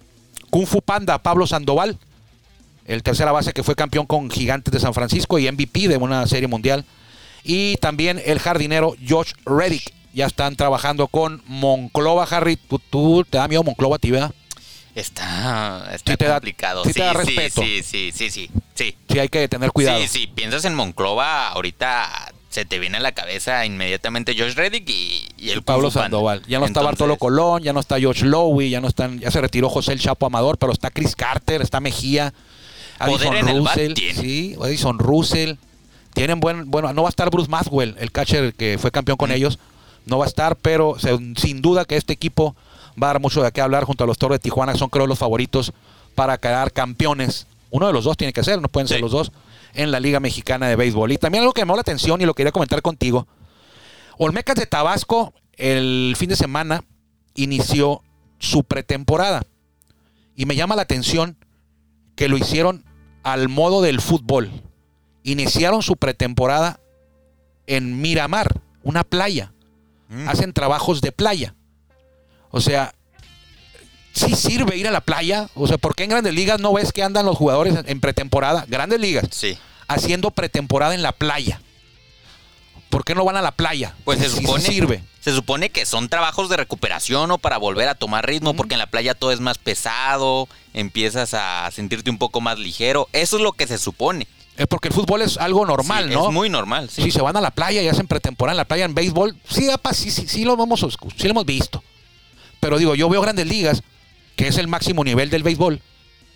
Kung 0.50 0.66
Fu 0.66 0.82
Panda 0.82 1.18
Pablo 1.18 1.48
Sandoval, 1.48 1.98
el 2.86 3.04
tercera 3.04 3.32
base 3.32 3.54
que 3.54 3.64
fue 3.64 3.76
campeón 3.76 4.06
con 4.06 4.30
Gigantes 4.30 4.72
de 4.72 4.80
San 4.80 4.94
Francisco 4.94 5.38
y 5.38 5.52
MVP 5.52 5.90
de 5.90 5.98
una 5.98 6.26
serie 6.26 6.48
mundial. 6.48 6.86
Y 7.44 7.76
también 7.78 8.22
el 8.26 8.40
jardinero 8.40 8.96
Josh 9.08 9.34
Reddick. 9.46 9.94
Ya 10.14 10.26
están 10.26 10.56
trabajando 10.56 11.08
con 11.08 11.44
Monclova, 11.46 12.24
Harry. 12.24 12.58
¿Tú, 12.90 13.24
te 13.30 13.38
da 13.38 13.48
miedo 13.48 13.64
Monclova 13.64 14.00
ti? 14.00 14.12
Está, 14.98 15.90
está 15.94 16.12
Sí 16.14 16.18
te 16.18 16.26
da- 16.26 16.34
complicado. 16.36 16.84
sí 16.84 16.94
te 16.94 17.00
da 17.02 17.12
sí, 17.12 17.18
respeto. 17.18 17.62
sí, 17.62 17.84
sí, 17.84 18.12
sí, 18.14 18.30
sí, 18.32 18.50
sí. 18.76 18.96
Sí, 19.10 19.20
hay 19.20 19.30
que 19.30 19.48
tener 19.48 19.72
cuidado. 19.72 20.00
Sí, 20.02 20.08
sí, 20.08 20.28
piensas 20.28 20.66
en 20.66 20.74
Monclova, 20.76 21.50
ahorita 21.50 22.34
se 22.50 22.66
te 22.66 22.80
viene 22.80 22.98
a 22.98 23.00
la 23.00 23.12
cabeza 23.12 23.64
inmediatamente 23.66 24.34
Josh 24.38 24.56
Reddick 24.56 24.90
y, 24.90 25.28
y 25.38 25.50
el 25.52 25.62
Pablo 25.62 25.90
Fu 25.92 25.96
Panda. 25.96 26.06
Sandoval. 26.06 26.44
Ya 26.48 26.60
no 26.60 26.66
está 26.66 26.82
Bartolo 26.82 27.18
Colón, 27.18 27.62
ya 27.62 27.74
no 27.74 27.80
está 27.80 28.00
George 28.00 28.26
Lowy, 28.26 28.70
ya 28.72 28.82
no 28.82 28.88
están, 28.88 29.20
ya 29.20 29.30
se 29.30 29.40
retiró 29.40 29.70
José 29.70 29.94
el 29.94 30.00
Chapo 30.00 30.26
Amador, 30.26 30.58
pero 30.58 30.72
está 30.74 30.90
Chris 30.90 31.16
Carter, 31.16 31.62
está 31.62 31.80
Mejía, 31.80 32.34
Poder 32.98 33.28
Addison 33.28 33.50
el 33.50 33.58
Russell, 33.60 33.94
tiene. 33.94 34.14
sí, 34.20 34.56
Addison 34.62 34.98
Russell. 34.98 35.54
Tienen 36.16 36.40
buen, 36.40 36.72
bueno, 36.72 36.92
no 36.94 37.04
va 37.04 37.10
a 37.10 37.12
estar 37.12 37.30
Bruce 37.30 37.50
Maxwell, 37.50 37.96
el 38.00 38.12
catcher 38.12 38.56
que 38.56 38.80
fue 38.80 38.90
campeón 38.90 39.18
con 39.18 39.30
Mm. 39.30 39.34
ellos, 39.34 39.60
no 40.08 40.18
va 40.18 40.26
a 40.26 40.28
estar, 40.28 40.56
pero 40.56 40.98
se- 40.98 41.16
sin 41.40 41.62
duda 41.62 41.86
que 41.86 41.96
este 41.98 42.14
equipo 42.14 42.56
va 43.02 43.10
a 43.10 43.14
dar 43.14 43.22
mucho 43.22 43.42
de 43.44 43.52
qué 43.52 43.62
hablar 43.62 43.84
junto 43.84 44.04
a 44.04 44.08
los 44.08 44.18
Toros 44.18 44.36
de 44.36 44.40
Tijuana, 44.40 44.74
que 44.74 44.80
son 44.80 44.90
creo 44.90 45.08
los 45.08 45.20
favoritos 45.20 45.72
para 46.16 46.38
quedar 46.38 46.72
campeones. 46.72 47.48
Uno 47.70 47.88
de 47.88 47.94
los 47.94 48.04
dos 48.06 48.18
tiene 48.18 48.34
que 48.34 48.44
ser, 48.44 48.62
no 48.62 48.70
pueden 48.70 48.88
ser 48.88 48.98
Sí. 48.98 49.02
los 49.02 49.12
dos 49.12 49.32
en 49.74 49.92
la 49.92 50.00
Liga 50.00 50.20
Mexicana 50.20 50.68
de 50.68 50.76
Béisbol. 50.76 51.12
Y 51.12 51.18
también 51.18 51.42
algo 51.44 51.54
que 51.54 51.62
me 51.62 51.64
llamó 51.64 51.76
la 51.76 51.82
atención 51.82 52.22
y 52.22 52.26
lo 52.26 52.34
quería 52.34 52.52
comentar 52.52 52.82
contigo. 52.82 53.28
Olmecas 54.18 54.56
de 54.56 54.66
Tabasco 54.66 55.34
el 55.54 56.16
fin 56.18 56.30
de 56.30 56.36
semana 56.36 56.84
inició 57.36 58.02
su 58.40 58.64
pretemporada. 58.64 59.44
Y 60.36 60.46
me 60.46 60.56
llama 60.56 60.76
la 60.76 60.84
atención 60.84 61.38
que 62.16 62.28
lo 62.28 62.38
hicieron 62.38 62.84
al 63.24 63.50
modo 63.50 63.82
del 63.82 64.02
fútbol. 64.02 64.50
Iniciaron 65.24 65.82
su 65.82 65.98
pretemporada 65.98 66.80
en 67.68 68.02
Miramar, 68.02 68.62
una 68.84 69.04
playa. 69.04 69.52
Mm. 70.10 70.30
Hacen 70.30 70.54
trabajos 70.54 71.02
de 71.02 71.12
playa. 71.12 71.54
O 72.52 72.62
sea, 72.62 72.94
sí 74.14 74.36
sirve 74.36 74.78
ir 74.78 74.88
a 74.88 74.92
la 74.92 75.02
playa. 75.02 75.50
O 75.56 75.68
sea, 75.68 75.78
¿por 75.78 75.96
qué 75.96 76.04
en 76.04 76.10
grandes 76.12 76.34
ligas 76.34 76.60
no 76.60 76.74
ves 76.74 76.92
que 76.92 77.04
andan 77.04 77.26
los 77.26 77.38
jugadores 77.38 77.76
en- 77.86 78.00
pretemporada? 78.02 78.66
Grandes 78.68 79.00
ligas 79.00 79.26
Sí. 79.32 79.58
haciendo 79.88 80.32
pretemporada 80.32 80.96
en 80.96 81.02
la 81.02 81.12
playa. 81.12 81.62
¿Por 82.90 83.04
qué 83.04 83.16
no 83.16 83.26
van 83.26 83.36
a 83.36 83.42
la 83.42 83.52
playa? 83.52 83.94
Pues 84.06 84.20
se 84.20 84.30
supone, 84.30 84.64
sirve. 84.64 85.04
se 85.20 85.34
supone 85.34 85.70
que 85.70 85.86
son 85.86 86.08
trabajos 86.08 86.48
de 86.50 86.56
recuperación 86.56 87.30
o 87.32 87.38
para 87.38 87.58
volver 87.58 87.90
a 87.90 87.96
tomar 87.96 88.26
ritmo, 88.26 88.54
porque 88.54 88.76
en 88.76 88.80
la 88.80 88.88
playa 88.88 89.14
todo 89.14 89.34
es 89.34 89.42
más 89.42 89.58
pesado, 89.58 90.48
empiezas 90.74 91.34
a 91.34 91.70
sentirte 91.72 92.10
un 92.10 92.18
poco 92.18 92.40
más 92.40 92.58
ligero. 92.58 93.10
Eso 93.12 93.36
es 93.36 93.44
lo 93.44 93.52
que 93.52 93.68
se 93.68 93.78
supone. 93.78 94.26
Es 94.56 94.68
porque 94.68 94.88
el 94.88 94.94
fútbol 94.94 95.22
es 95.22 95.38
algo 95.38 95.66
normal, 95.66 96.08
Sí, 96.08 96.14
¿no? 96.16 96.28
Es 96.30 96.34
muy 96.34 96.50
normal, 96.50 96.90
sí. 96.90 97.04
Si 97.04 97.12
se 97.12 97.22
van 97.22 97.36
a 97.36 97.42
la 97.42 97.52
playa 97.52 97.82
y 97.82 97.90
hacen 97.90 98.08
pretemporada 98.08 98.54
en 98.54 98.58
la 98.58 98.66
playa 98.66 98.86
en 98.86 98.96
béisbol, 98.96 99.38
sí, 99.48 99.70
apa, 99.70 99.94
sí, 99.94 100.10
sí, 100.10 100.26
sí 100.28 100.46
lo 100.46 100.56
vamos 100.56 100.80
sí 100.80 101.24
lo 101.26 101.30
hemos 101.32 101.46
visto. 101.46 101.84
Pero 102.60 102.78
digo, 102.78 102.96
yo 102.96 103.10
veo 103.10 103.22
grandes 103.22 103.48
ligas, 103.48 103.84
que 104.36 104.48
es 104.48 104.58
el 104.58 104.68
máximo 104.68 105.04
nivel 105.04 105.30
del 105.30 105.44
béisbol, 105.44 105.82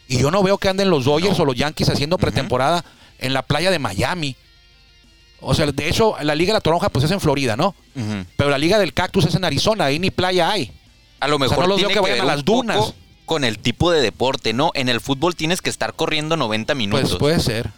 y 0.08 0.18
yo 0.20 0.32
no 0.32 0.44
veo 0.44 0.58
que 0.58 0.70
anden 0.70 0.90
los 0.90 1.06
Dodgers 1.06 1.38
No. 1.38 1.44
o 1.44 1.46
los 1.46 1.56
Yankees 1.56 1.90
haciendo 1.90 2.18
pretemporada 2.18 2.84
en 3.20 3.34
la 3.34 3.42
playa 3.44 3.72
de 3.72 3.80
Miami. 3.80 4.36
O 5.40 5.54
sea, 5.56 5.66
de 5.66 5.90
hecho, 5.90 6.16
la 6.22 6.36
Liga 6.36 6.50
de 6.54 6.58
la 6.58 6.62
Toronja 6.62 6.90
pues 6.90 7.06
es 7.06 7.12
en 7.12 7.20
Florida, 7.20 7.56
¿no? 7.58 7.76
Pero 8.36 8.50
la 8.50 8.58
Liga 8.58 8.78
del 8.78 8.94
Cactus 8.94 9.26
es 9.26 9.36
en 9.36 9.44
Arizona, 9.46 9.86
ahí 9.86 9.98
ni 10.00 10.12
playa 10.12 10.52
hay. 10.52 10.72
A 11.20 11.28
lo 11.28 11.40
mejor 11.40 11.60
no 11.60 11.68
los 11.68 11.80
veo 11.80 11.90
que 11.90 12.00
vayan 12.00 12.22
a 12.22 12.26
las 12.26 12.46
dunas. 12.46 12.94
con 13.26 13.44
el 13.46 13.60
tipo 13.60 13.92
de 13.92 14.02
deporte, 14.02 14.52
¿no? 14.52 14.72
En 14.74 14.90
el 14.90 15.00
fútbol 15.00 15.36
tienes 15.36 15.62
que 15.62 15.70
estar 15.70 15.94
corriendo 15.94 16.36
90 16.36 16.76
minutos. 16.76 17.12
Pues 17.12 17.20
puede 17.20 17.40
ser. 17.40 17.70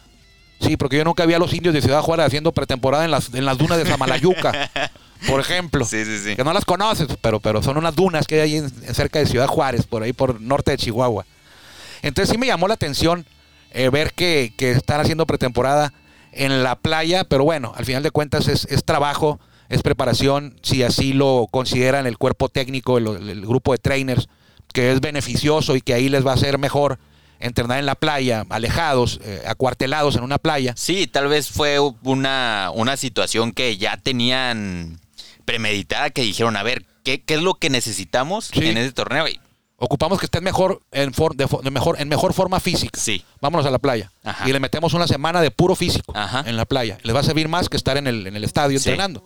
Sí, 0.64 0.76
porque 0.76 0.96
yo 0.96 1.04
nunca 1.04 1.26
vi 1.26 1.34
a 1.34 1.38
los 1.38 1.52
indios 1.52 1.74
de 1.74 1.82
Ciudad 1.82 2.00
Juárez 2.02 2.26
haciendo 2.26 2.52
pretemporada 2.52 3.04
en 3.04 3.10
las, 3.10 3.32
en 3.34 3.44
las 3.44 3.58
dunas 3.58 3.78
de 3.78 3.86
Samalayuca, 3.86 4.70
por 5.28 5.40
ejemplo. 5.40 5.84
Sí, 5.84 6.04
sí, 6.04 6.18
sí. 6.18 6.36
Que 6.36 6.44
no 6.44 6.52
las 6.52 6.64
conoces, 6.64 7.06
pero, 7.20 7.40
pero 7.40 7.62
son 7.62 7.76
unas 7.76 7.94
dunas 7.94 8.26
que 8.26 8.36
hay 8.36 8.52
ahí 8.52 8.56
en- 8.56 8.70
cerca 8.94 9.18
de 9.18 9.26
Ciudad 9.26 9.46
Juárez, 9.46 9.86
por 9.86 10.02
ahí 10.02 10.12
por 10.12 10.40
norte 10.40 10.70
de 10.72 10.78
Chihuahua. 10.78 11.24
Entonces 12.02 12.30
sí 12.32 12.38
me 12.38 12.46
llamó 12.46 12.68
la 12.68 12.74
atención 12.74 13.24
eh, 13.72 13.88
ver 13.88 14.12
que, 14.12 14.52
que 14.56 14.70
están 14.72 15.00
haciendo 15.00 15.26
pretemporada 15.26 15.92
en 16.32 16.62
la 16.62 16.76
playa, 16.76 17.24
pero 17.24 17.44
bueno, 17.44 17.72
al 17.76 17.84
final 17.84 18.02
de 18.02 18.10
cuentas 18.10 18.48
es, 18.48 18.66
es 18.70 18.84
trabajo, 18.84 19.38
es 19.68 19.82
preparación, 19.82 20.56
si 20.62 20.82
así 20.82 21.12
lo 21.12 21.46
consideran 21.50 22.06
el 22.06 22.18
cuerpo 22.18 22.48
técnico, 22.48 22.98
el, 22.98 23.06
el 23.30 23.40
grupo 23.42 23.72
de 23.72 23.78
trainers, 23.78 24.28
que 24.72 24.92
es 24.92 25.00
beneficioso 25.00 25.76
y 25.76 25.80
que 25.80 25.94
ahí 25.94 26.08
les 26.08 26.26
va 26.26 26.32
a 26.32 26.36
ser 26.36 26.58
mejor 26.58 26.98
entrenar 27.40 27.78
en 27.78 27.86
la 27.86 27.94
playa, 27.94 28.44
alejados, 28.48 29.20
eh, 29.24 29.42
acuartelados 29.46 30.16
en 30.16 30.22
una 30.22 30.38
playa. 30.38 30.74
Sí, 30.76 31.06
tal 31.06 31.28
vez 31.28 31.48
fue 31.50 31.78
una, 32.02 32.70
una 32.74 32.96
situación 32.96 33.52
que 33.52 33.76
ya 33.76 33.96
tenían 33.96 34.98
premeditada, 35.44 36.10
que 36.10 36.22
dijeron, 36.22 36.56
a 36.56 36.62
ver, 36.62 36.84
¿qué, 37.04 37.22
qué 37.22 37.34
es 37.34 37.42
lo 37.42 37.54
que 37.54 37.70
necesitamos 37.70 38.46
Sí. 38.46 38.66
en 38.66 38.78
este 38.78 38.92
torneo? 38.92 39.28
Y 39.28 39.38
Ocupamos 39.76 40.18
que 40.20 40.26
estén 40.26 40.44
mejor 40.44 40.80
en, 40.92 41.12
for- 41.12 41.34
de 41.36 41.46
de 41.62 41.70
mejor, 41.70 42.00
en 42.00 42.08
mejor 42.08 42.32
forma 42.32 42.60
física. 42.60 42.98
Sí. 42.98 43.22
Vámonos 43.40 43.66
a 43.66 43.70
la 43.70 43.78
playa. 43.80 44.10
Ajá. 44.22 44.48
Y 44.48 44.52
le 44.52 44.60
metemos 44.60 44.94
una 44.94 45.06
semana 45.08 45.42
de 45.42 45.50
puro 45.50 45.74
físico 45.74 46.12
Ajá. 46.16 46.44
en 46.46 46.56
la 46.56 46.64
playa. 46.64 46.96
Les 47.02 47.14
va 47.14 47.20
a 47.20 47.22
servir 47.24 47.48
más 47.48 47.68
que 47.68 47.76
estar 47.76 47.96
en 47.96 48.06
el, 48.06 48.26
en 48.28 48.36
el 48.36 48.44
estadio 48.44 48.78
Sí. 48.78 48.88
entrenando. 48.88 49.22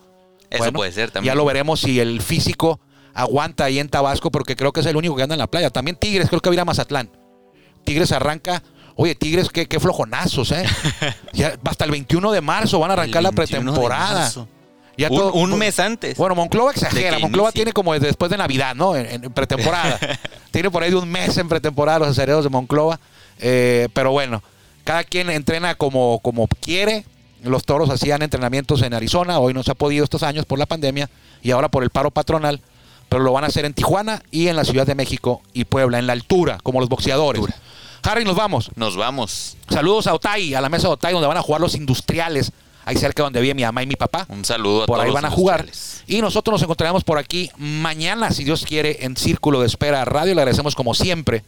Eso 0.49 0.73
puede 0.73 0.91
ser 0.91 1.11
también. 1.11 1.31
Ya 1.31 1.35
lo 1.35 1.45
veremos 1.45 1.79
si 1.79 1.99
el 1.99 2.19
físico 2.21 2.79
aguanta 3.13 3.65
ahí 3.65 3.79
en 3.79 3.89
Tabasco, 3.89 4.31
porque 4.31 4.55
creo 4.55 4.73
que 4.73 4.79
es 4.79 4.85
el 4.87 4.97
único 4.97 5.15
que 5.15 5.21
anda 5.23 5.35
en 5.35 5.39
la 5.39 5.47
playa. 5.47 5.69
También 5.69 5.95
Tigres, 5.95 6.27
creo 6.29 6.41
que 6.41 6.49
va 6.49 6.53
a 6.53 6.55
ir 6.55 6.59
a 6.61 6.65
Mazatlán. 6.65 7.09
Tigres 7.83 8.11
arranca. 8.11 8.63
Oye, 8.95 9.15
Tigres, 9.15 9.49
qué, 9.49 9.65
qué 9.67 9.79
flojonazos, 9.79 10.51
¿eh? 10.51 10.65
ya, 11.33 11.53
hasta 11.63 11.85
el 11.85 11.91
21 11.91 12.31
de 12.31 12.41
marzo 12.41 12.79
van 12.79 12.91
a 12.91 12.93
arrancar 12.93 13.23
la 13.23 13.31
21 13.31 13.71
de 13.71 13.77
pretemporada. 13.79 14.31
Ya 14.97 15.07
Un- 15.09 15.15
todo- 15.17 15.33
un 15.33 15.57
mes 15.57 15.79
antes. 15.79 16.17
Bueno, 16.17 16.35
Monclova 16.35 16.71
exagera. 16.71 17.17
Monclova 17.19 17.47
inicie. 17.49 17.59
tiene 17.59 17.71
como 17.73 17.97
después 17.97 18.29
de 18.29 18.37
Navidad, 18.37 18.75
¿no? 18.75 18.97
En, 18.97 19.23
en 19.23 19.31
pretemporada. 19.31 19.97
tiene 20.51 20.69
por 20.69 20.83
ahí 20.83 20.89
de 20.89 20.97
un 20.97 21.09
mes 21.09 21.37
en 21.37 21.47
pretemporada 21.47 21.99
los 21.99 22.09
acereros 22.09 22.43
de 22.43 22.49
Monclova. 22.49 22.99
Eh, 23.39 23.87
pero 23.93 24.11
bueno, 24.11 24.43
cada 24.83 25.05
quien 25.05 25.29
entrena 25.29 25.75
como, 25.75 26.19
como 26.19 26.47
quiere. 26.47 27.05
Los 27.41 27.63
toros 27.63 27.89
hacían 27.89 28.21
entrenamientos 28.21 28.81
en 28.81 28.93
Arizona. 28.93 29.39
Hoy 29.39 29.53
no 29.53 29.63
se 29.63 29.71
ha 29.71 29.75
podido 29.75 30.03
estos 30.03 30.23
años 30.23 30.43
por 30.45 30.59
la 30.59 30.65
pandemia 30.65 31.09
y 31.41 31.51
ahora 31.51 31.69
por 31.69 31.83
el 31.83 31.89
paro 31.89 32.11
patronal. 32.11 32.59
Pero 33.09 33.23
lo 33.23 33.33
van 33.33 33.43
a 33.43 33.47
hacer 33.47 33.65
en 33.65 33.73
Tijuana 33.73 34.23
y 34.31 34.47
en 34.47 34.55
la 34.55 34.63
Ciudad 34.63 34.87
de 34.87 34.95
México 34.95 35.41
y 35.53 35.65
Puebla, 35.65 35.99
en 35.99 36.07
la 36.07 36.13
altura, 36.13 36.59
como 36.63 36.79
los 36.79 36.89
boxeadores. 36.89 37.43
Harry, 38.03 38.23
nos 38.23 38.35
vamos. 38.35 38.71
Nos 38.75 38.95
vamos. 38.95 39.57
Saludos 39.69 40.07
a 40.07 40.13
Otay, 40.13 40.53
a 40.53 40.61
la 40.61 40.69
mesa 40.69 40.87
de 40.87 40.93
Otay, 40.93 41.13
donde 41.13 41.27
van 41.27 41.37
a 41.37 41.41
jugar 41.41 41.59
los 41.59 41.75
industriales, 41.75 42.51
ahí 42.85 42.95
cerca 42.95 43.23
donde 43.23 43.41
vive 43.41 43.55
mi 43.55 43.63
mamá 43.63 43.83
y 43.83 43.87
mi 43.87 43.95
papá. 43.95 44.25
Un 44.29 44.45
saludo 44.45 44.83
a 44.83 44.85
por 44.85 44.95
todos 44.95 45.03
ahí 45.03 45.07
los 45.07 45.21
van 45.21 45.25
a 45.25 45.31
jugar. 45.31 45.65
Y 46.07 46.21
nosotros 46.21 46.53
nos 46.53 46.61
encontraremos 46.61 47.03
por 47.03 47.17
aquí 47.17 47.51
mañana, 47.57 48.31
si 48.31 48.43
Dios 48.43 48.65
quiere, 48.65 49.05
en 49.05 49.17
Círculo 49.17 49.59
de 49.59 49.67
Espera 49.67 50.05
Radio. 50.05 50.33
Le 50.33 50.41
agradecemos 50.41 50.75
como 50.75 50.93
siempre 50.93 51.43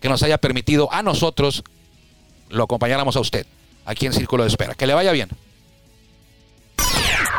que 0.00 0.08
nos 0.08 0.22
haya 0.22 0.38
permitido 0.38 0.92
a 0.92 1.02
nosotros 1.02 1.62
lo 2.52 2.64
acompañáramos 2.64 3.16
a 3.16 3.20
usted 3.20 3.46
aquí 3.86 4.06
en 4.06 4.12
Círculo 4.12 4.44
de 4.44 4.50
Espera. 4.50 4.74
Que 4.74 4.86
le 4.86 4.94
vaya 4.94 5.12
bien. 5.12 5.28